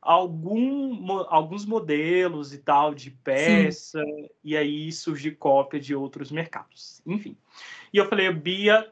[0.00, 4.28] algum, alguns modelos e tal de peça, Sim.
[4.42, 7.02] e aí surgir cópia de outros mercados.
[7.06, 7.36] Enfim.
[7.92, 8.88] E eu falei, Bia,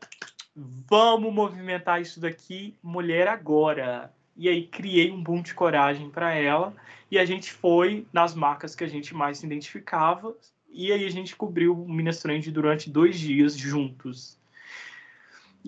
[0.54, 4.12] vamos movimentar isso daqui, mulher agora.
[4.36, 6.74] E aí criei um boom de coragem para ela,
[7.11, 10.34] e a gente foi nas marcas que a gente mais se identificava,
[10.70, 14.38] e aí a gente cobriu o Minas Trend durante dois dias juntos.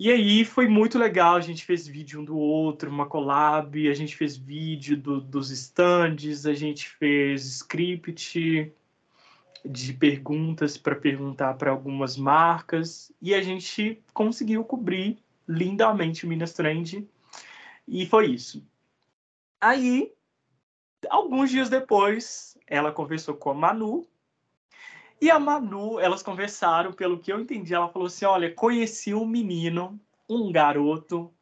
[0.01, 3.93] E aí foi muito legal, a gente fez vídeo um do outro, uma collab, a
[3.93, 8.71] gente fez vídeo do, dos stands, a gente fez script
[9.65, 16.53] de perguntas para perguntar para algumas marcas e a gente conseguiu cobrir lindamente o Minas
[16.53, 17.05] Trend
[17.85, 18.65] e foi isso.
[19.59, 20.13] Aí,
[21.09, 24.07] alguns dias depois, ela conversou com a Manu
[25.21, 29.25] e a Manu, elas conversaram, pelo que eu entendi, ela falou assim: olha, conheci um
[29.25, 29.99] menino,
[30.29, 31.33] um garoto,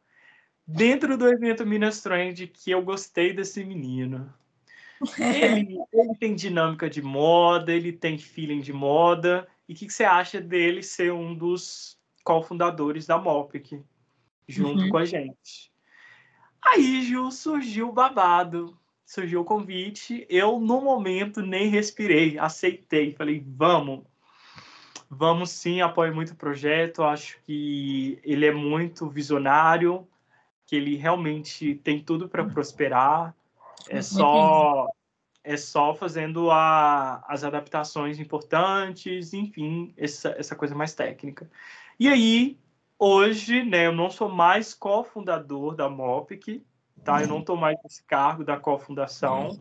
[0.66, 4.32] dentro do evento Minas Trend, que eu gostei desse menino.
[5.18, 9.46] Ele, ele tem dinâmica de moda, ele tem feeling de moda.
[9.68, 13.80] E o que, que, você acha dele ser um dos cofundadores da Mopic,
[14.46, 14.88] junto uhum.
[14.88, 15.72] com a gente?
[16.60, 18.76] Aí, Ju, surgiu o babado
[19.08, 24.04] surgiu o convite, eu no momento nem respirei, aceitei, falei, vamos,
[25.08, 30.06] vamos sim, apoio muito o projeto, acho que ele é muito visionário,
[30.66, 33.34] que ele realmente tem tudo para prosperar.
[33.88, 34.90] É só
[35.42, 41.50] é só fazendo a, as adaptações importantes, enfim, essa, essa coisa mais técnica.
[41.98, 42.58] E aí,
[42.98, 46.62] hoje, né, eu não sou mais cofundador da MOPIC,
[47.04, 47.22] tá?
[47.22, 49.58] Eu não estou mais nesse cargo da cofundação.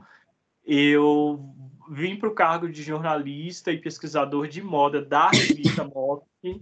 [0.66, 1.54] Eu
[1.90, 6.62] vim para o cargo de jornalista e pesquisador de moda da revista MOPIC,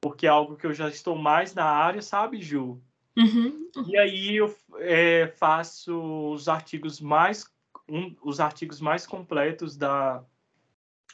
[0.00, 2.80] porque é algo que eu já estou mais na área, sabe, Ju?
[3.16, 3.70] Uhum.
[3.86, 7.50] E aí eu é, faço os artigos mais
[7.88, 10.22] um, os artigos mais completos da,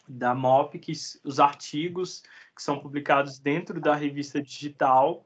[0.08, 0.92] da MOP, que,
[1.24, 2.22] os artigos
[2.54, 5.24] que são publicados dentro da revista digital.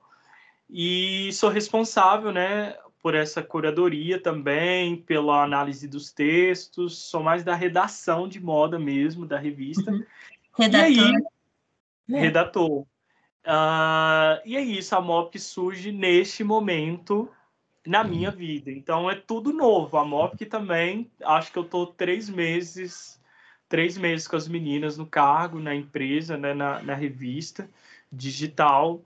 [0.69, 2.77] E sou responsável né,
[3.07, 9.25] por essa curadoria também, pela análise dos textos, sou mais da redação de moda mesmo
[9.25, 9.93] da revista.
[9.93, 10.05] Uhum.
[10.59, 10.91] Redator.
[10.91, 11.15] E aí,
[12.11, 12.21] é.
[12.21, 12.81] redator.
[12.81, 17.31] Uh, e é isso, a MOP surge neste momento
[17.87, 18.73] na minha vida.
[18.73, 19.97] Então é tudo novo.
[19.99, 23.23] A MOP também, acho que eu estou três meses,
[23.69, 27.71] três meses com as meninas no cargo, na empresa, né, na, na revista
[28.11, 29.01] digital,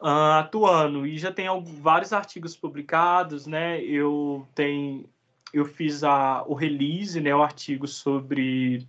[0.00, 1.06] uh, atuando.
[1.06, 1.46] E já tem
[1.80, 3.82] vários artigos publicados, né?
[3.82, 5.08] Eu tenho,
[5.52, 8.86] eu fiz a, o release, né, o artigo sobre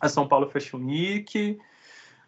[0.00, 1.58] a São Paulo Fashion Week,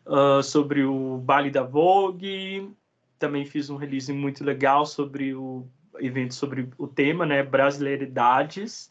[0.07, 2.71] uh, sobre o baile da Vogue.
[3.19, 5.67] Também fiz um release muito legal sobre o
[5.99, 8.91] evento sobre o tema, né, brasileiridades.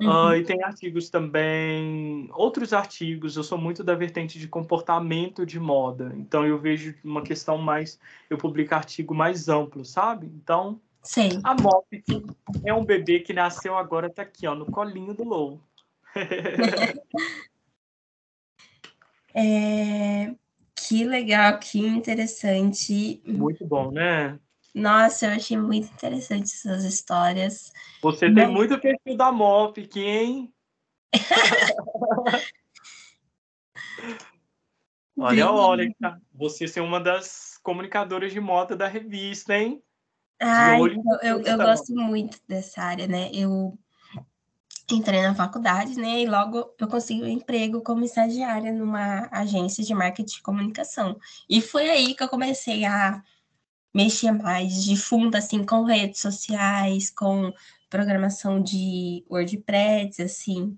[0.00, 0.30] Uhum.
[0.30, 3.36] Uh, e tem artigos também, outros artigos.
[3.36, 7.98] Eu sou muito da vertente de comportamento de moda, então eu vejo uma questão mais.
[8.28, 10.26] Eu publico artigo mais amplo, sabe?
[10.26, 11.40] Então, Sim.
[11.44, 12.02] a MOP
[12.64, 15.60] é um bebê que nasceu agora, tá aqui, ó, no colinho do Lou.
[19.34, 20.34] é,
[20.74, 23.22] que legal, que interessante.
[23.24, 24.38] Muito bom, né?
[24.74, 27.72] Nossa, eu achei muito interessante essas histórias.
[28.02, 28.44] Você Mas...
[28.44, 30.52] tem muito perfil da MOP, hein?
[35.16, 35.94] olha, olha,
[36.32, 39.80] você ser uma das comunicadoras de moda da revista, hein?
[40.40, 40.90] Ai, eu,
[41.22, 43.30] eu, eu gosto muito dessa área, né?
[43.32, 43.78] Eu
[44.90, 46.20] entrei na faculdade, né?
[46.20, 51.18] E logo eu consegui um emprego como estagiária numa agência de marketing e comunicação.
[51.48, 53.22] E foi aí que eu comecei a
[53.94, 57.52] mexer mais de fundo, assim, com redes sociais, com
[57.88, 60.76] programação de WordPress, assim,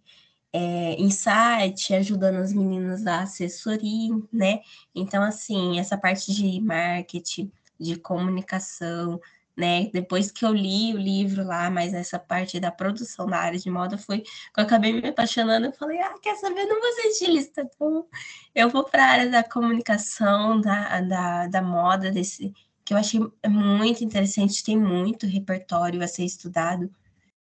[0.53, 4.61] é, insight, ajudando as meninas a assessoria, né?
[4.95, 7.51] Então, assim, essa parte de marketing,
[7.81, 9.21] de comunicação,
[9.57, 9.91] né?
[9.93, 13.71] Depois que eu li o livro lá, mas essa parte da produção da área de
[13.71, 15.67] moda foi que eu acabei me apaixonando.
[15.67, 16.67] Eu falei, ah, quer saber?
[16.67, 18.07] não vou ser estilista, então
[18.55, 22.53] eu vou para a área da comunicação, da, da, da moda, desse
[22.87, 26.89] que eu achei muito interessante, tem muito repertório a ser estudado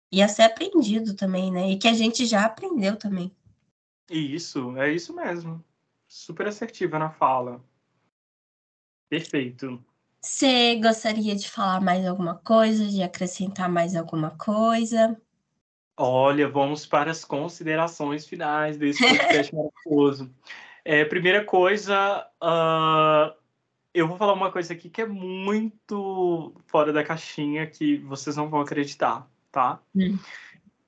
[0.09, 1.69] e a ser aprendido também, né?
[1.69, 3.29] E que a gente já aprendeu também.
[4.09, 5.61] Isso, é isso mesmo.
[6.07, 7.61] Super assertiva na fala.
[9.09, 9.83] Perfeito.
[10.21, 15.19] Você gostaria de falar mais alguma coisa, de acrescentar mais alguma coisa?
[15.97, 20.33] Olha, vamos para as considerações finais desse podcast maravilhoso.
[20.85, 23.42] É, primeira coisa, uh,
[23.93, 28.49] eu vou falar uma coisa aqui que é muito fora da caixinha, que vocês não
[28.49, 29.79] vão acreditar, tá?
[29.95, 30.17] Hum.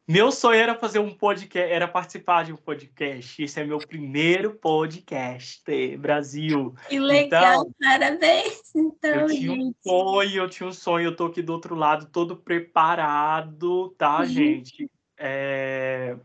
[0.07, 3.41] Meu sonho era fazer um podcast, era participar de um podcast.
[3.41, 5.63] Esse é meu primeiro podcast,
[5.97, 6.75] Brasil.
[6.87, 8.75] Que legal, então, parabéns.
[8.75, 9.59] Então, eu tinha gente.
[9.59, 14.19] um sonho, eu tinha um sonho, eu tô aqui do outro lado, todo preparado, tá,
[14.19, 14.25] uhum.
[14.25, 14.89] gente?
[15.17, 16.15] É...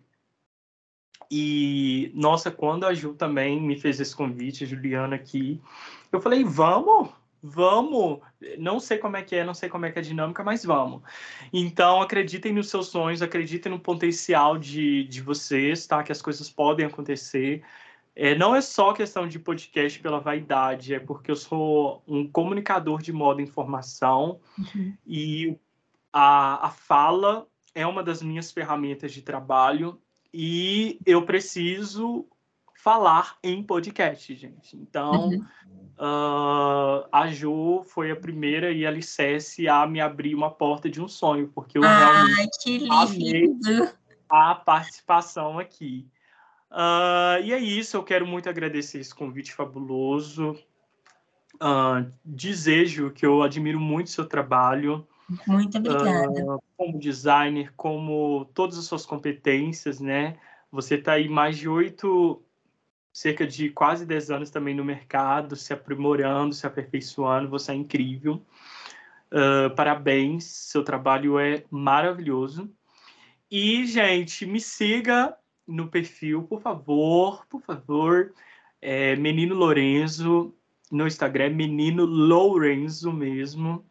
[1.30, 5.60] E, nossa, quando a Ju também me fez esse convite, a Juliana aqui,
[6.12, 7.10] eu falei, vamos,
[7.42, 8.20] vamos.
[8.58, 10.64] Não sei como é que é, não sei como é que é a dinâmica, mas
[10.64, 11.02] vamos.
[11.52, 16.02] Então, acreditem nos seus sonhos, acreditem no potencial de, de vocês, tá?
[16.02, 17.62] Que as coisas podem acontecer.
[18.14, 23.00] É, não é só questão de podcast pela vaidade, é porque eu sou um comunicador
[23.00, 24.94] de moda e informação uhum.
[25.06, 25.56] e
[26.12, 30.00] a, a fala é uma das minhas ferramentas de trabalho
[30.34, 32.26] e eu preciso
[32.82, 34.74] falar em podcast, gente.
[34.74, 35.44] Então, uhum.
[35.98, 41.00] uh, a Jo foi a primeira e a alicerce a me abrir uma porta de
[41.00, 43.48] um sonho, porque eu Ai, realmente amei
[44.30, 46.08] a participação aqui.
[46.70, 50.56] Uh, e é isso, eu quero muito agradecer esse convite fabuloso.
[51.56, 55.06] Uh, desejo que eu admiro muito seu trabalho.
[55.46, 56.54] Muito obrigada.
[56.54, 60.38] Uh, como designer, como todas as suas competências, né?
[60.72, 62.42] Você está aí mais de oito
[63.12, 68.42] cerca de quase 10 anos também no mercado, se aprimorando, se aperfeiçoando, você é incrível.
[69.32, 72.70] Uh, parabéns, seu trabalho é maravilhoso.
[73.50, 75.36] E, gente, me siga
[75.66, 78.32] no perfil, por favor, por favor.
[78.80, 80.54] É Menino Lorenzo,
[80.90, 83.84] no Instagram, Menino Lourenço mesmo.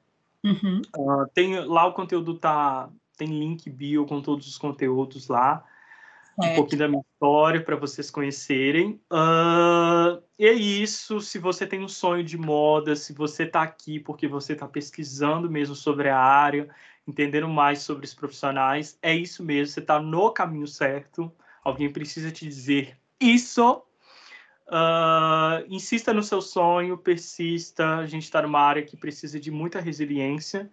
[0.44, 0.82] Uhum.
[0.98, 2.90] Uh, tem, lá o conteúdo tá.
[3.18, 5.64] Tem link bio com todos os conteúdos lá.
[6.42, 9.02] Um pouquinho da minha história para vocês conhecerem.
[9.12, 11.20] Uh, é isso.
[11.20, 15.50] Se você tem um sonho de moda, se você está aqui porque você está pesquisando
[15.50, 16.70] mesmo sobre a área,
[17.06, 19.74] entendendo mais sobre os profissionais, é isso mesmo.
[19.74, 21.32] Você está no caminho certo.
[21.64, 23.84] Alguém precisa te dizer isso.
[24.68, 27.98] Uh, insista no seu sonho, persista.
[27.98, 30.72] A gente está numa área que precisa de muita resiliência.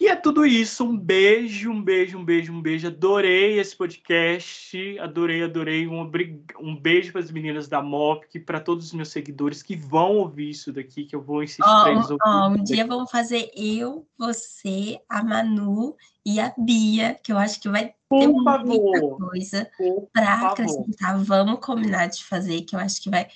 [0.00, 0.82] E é tudo isso.
[0.82, 2.86] Um beijo, um beijo, um beijo, um beijo.
[2.86, 4.98] Adorei esse podcast.
[4.98, 5.86] Adorei, adorei.
[5.86, 6.10] Um,
[6.58, 10.48] um beijo para as meninas da MOP, para todos os meus seguidores que vão ouvir
[10.48, 12.32] isso daqui, que eu vou insistir oh, para eles ouvirem.
[12.32, 15.94] Oh, um dia vamos fazer eu, você, a Manu
[16.24, 18.66] e a Bia, que eu acho que vai Por ter favor.
[18.66, 19.70] muita coisa
[20.14, 21.22] para acrescentar.
[21.22, 23.28] Vamos combinar de fazer, que eu acho que vai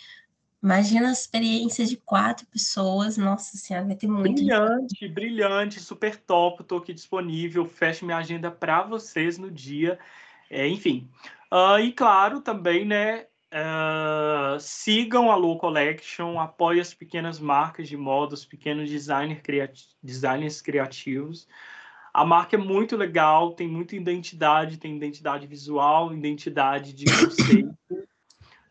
[0.64, 4.32] Imagina a experiência de quatro pessoas, nossa senhora, vai ter muito.
[4.32, 9.98] Brilhante, brilhante, super top, estou aqui disponível, fecho minha agenda para vocês no dia.
[10.48, 11.06] É, enfim,
[11.52, 17.98] uh, e claro, também, né, uh, sigam a Low Collection, apoiem as pequenas marcas de
[17.98, 21.46] moda, os pequenos designer criati designers criativos.
[22.10, 27.76] A marca é muito legal, tem muita identidade, tem identidade visual, identidade de conceito.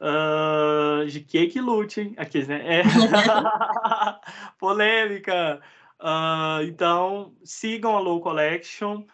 [0.03, 2.81] Uh, de que lute, Aqui, né?
[2.81, 2.83] É.
[4.59, 5.61] Polêmica.
[5.97, 9.05] Uh, então, sigam a Low Collection.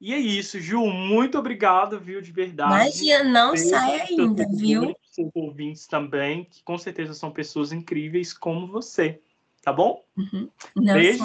[0.00, 0.86] E é isso, Ju.
[0.86, 2.72] Muito obrigado, viu, de verdade.
[2.72, 4.96] Imagina, não Beijo sai ainda, viu?
[5.02, 9.20] Seus ouvintes também, que com certeza são pessoas incríveis como você.
[9.62, 10.02] Tá bom?
[10.16, 10.48] Uhum.
[10.74, 11.22] Não Beijo.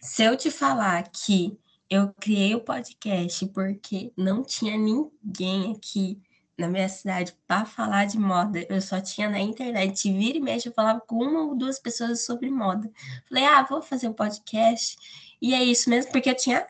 [0.00, 1.56] Se eu te falar que
[1.88, 6.20] eu criei o podcast porque não tinha ninguém aqui
[6.62, 8.64] na minha cidade para falar de moda.
[8.68, 10.10] Eu só tinha na internet.
[10.10, 12.90] Vira e mexe, eu falava com uma ou duas pessoas sobre moda.
[13.28, 14.96] Falei, ah, vou fazer um podcast.
[15.40, 16.66] E é isso mesmo, porque eu tinha,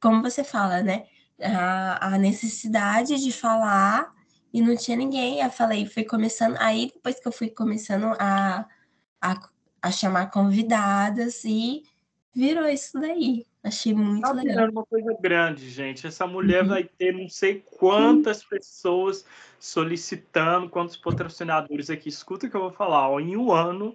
[0.00, 1.06] como você fala, né?
[1.42, 4.12] A, a necessidade de falar
[4.52, 5.40] e não tinha ninguém.
[5.40, 6.56] Eu falei, fui começando.
[6.58, 8.66] Aí depois que eu fui começando a,
[9.20, 9.48] a,
[9.82, 11.82] a chamar convidadas e
[12.34, 13.46] virou isso daí.
[13.62, 14.70] Achei muito tá legal.
[14.70, 16.06] uma coisa grande, gente.
[16.06, 16.68] Essa mulher uhum.
[16.68, 19.24] vai ter não sei quantas pessoas
[19.58, 22.08] solicitando, quantos patrocinadores aqui.
[22.08, 23.10] Escuta o que eu vou falar.
[23.10, 23.94] Ó, em um ano,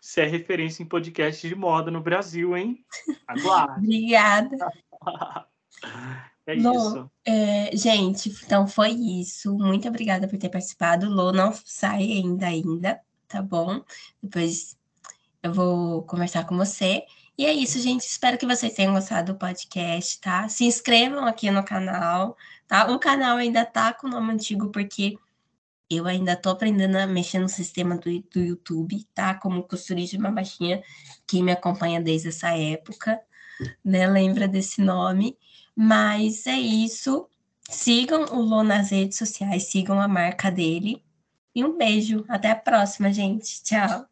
[0.00, 2.82] você é referência em podcast de moda no Brasil, hein?
[3.28, 3.84] Aguarde.
[3.84, 4.56] Obrigada.
[6.46, 7.10] é Lô, isso.
[7.26, 9.54] É, gente, então foi isso.
[9.58, 11.10] Muito obrigada por ter participado.
[11.10, 12.98] Lô não sai ainda, ainda,
[13.28, 13.84] tá bom?
[14.22, 14.74] Depois
[15.42, 17.04] eu vou conversar com você.
[17.36, 18.02] E é isso, gente.
[18.02, 20.48] Espero que vocês tenham gostado do podcast, tá?
[20.48, 22.36] Se inscrevam aqui no canal,
[22.68, 22.90] tá?
[22.92, 25.18] O canal ainda tá com o nome antigo, porque
[25.90, 29.34] eu ainda tô aprendendo a mexer no sistema do, do YouTube, tá?
[29.34, 30.82] Como costurista de uma baixinha,
[31.26, 33.20] que me acompanha desde essa época,
[33.84, 34.06] né?
[34.06, 35.38] Lembra desse nome.
[35.74, 37.28] Mas é isso.
[37.70, 41.02] Sigam o Lô nas redes sociais, sigam a marca dele.
[41.54, 42.24] E um beijo.
[42.28, 43.62] Até a próxima, gente.
[43.62, 44.06] Tchau.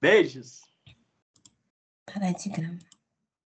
[0.00, 0.65] Beijos.
[2.06, 2.85] Parar de grama.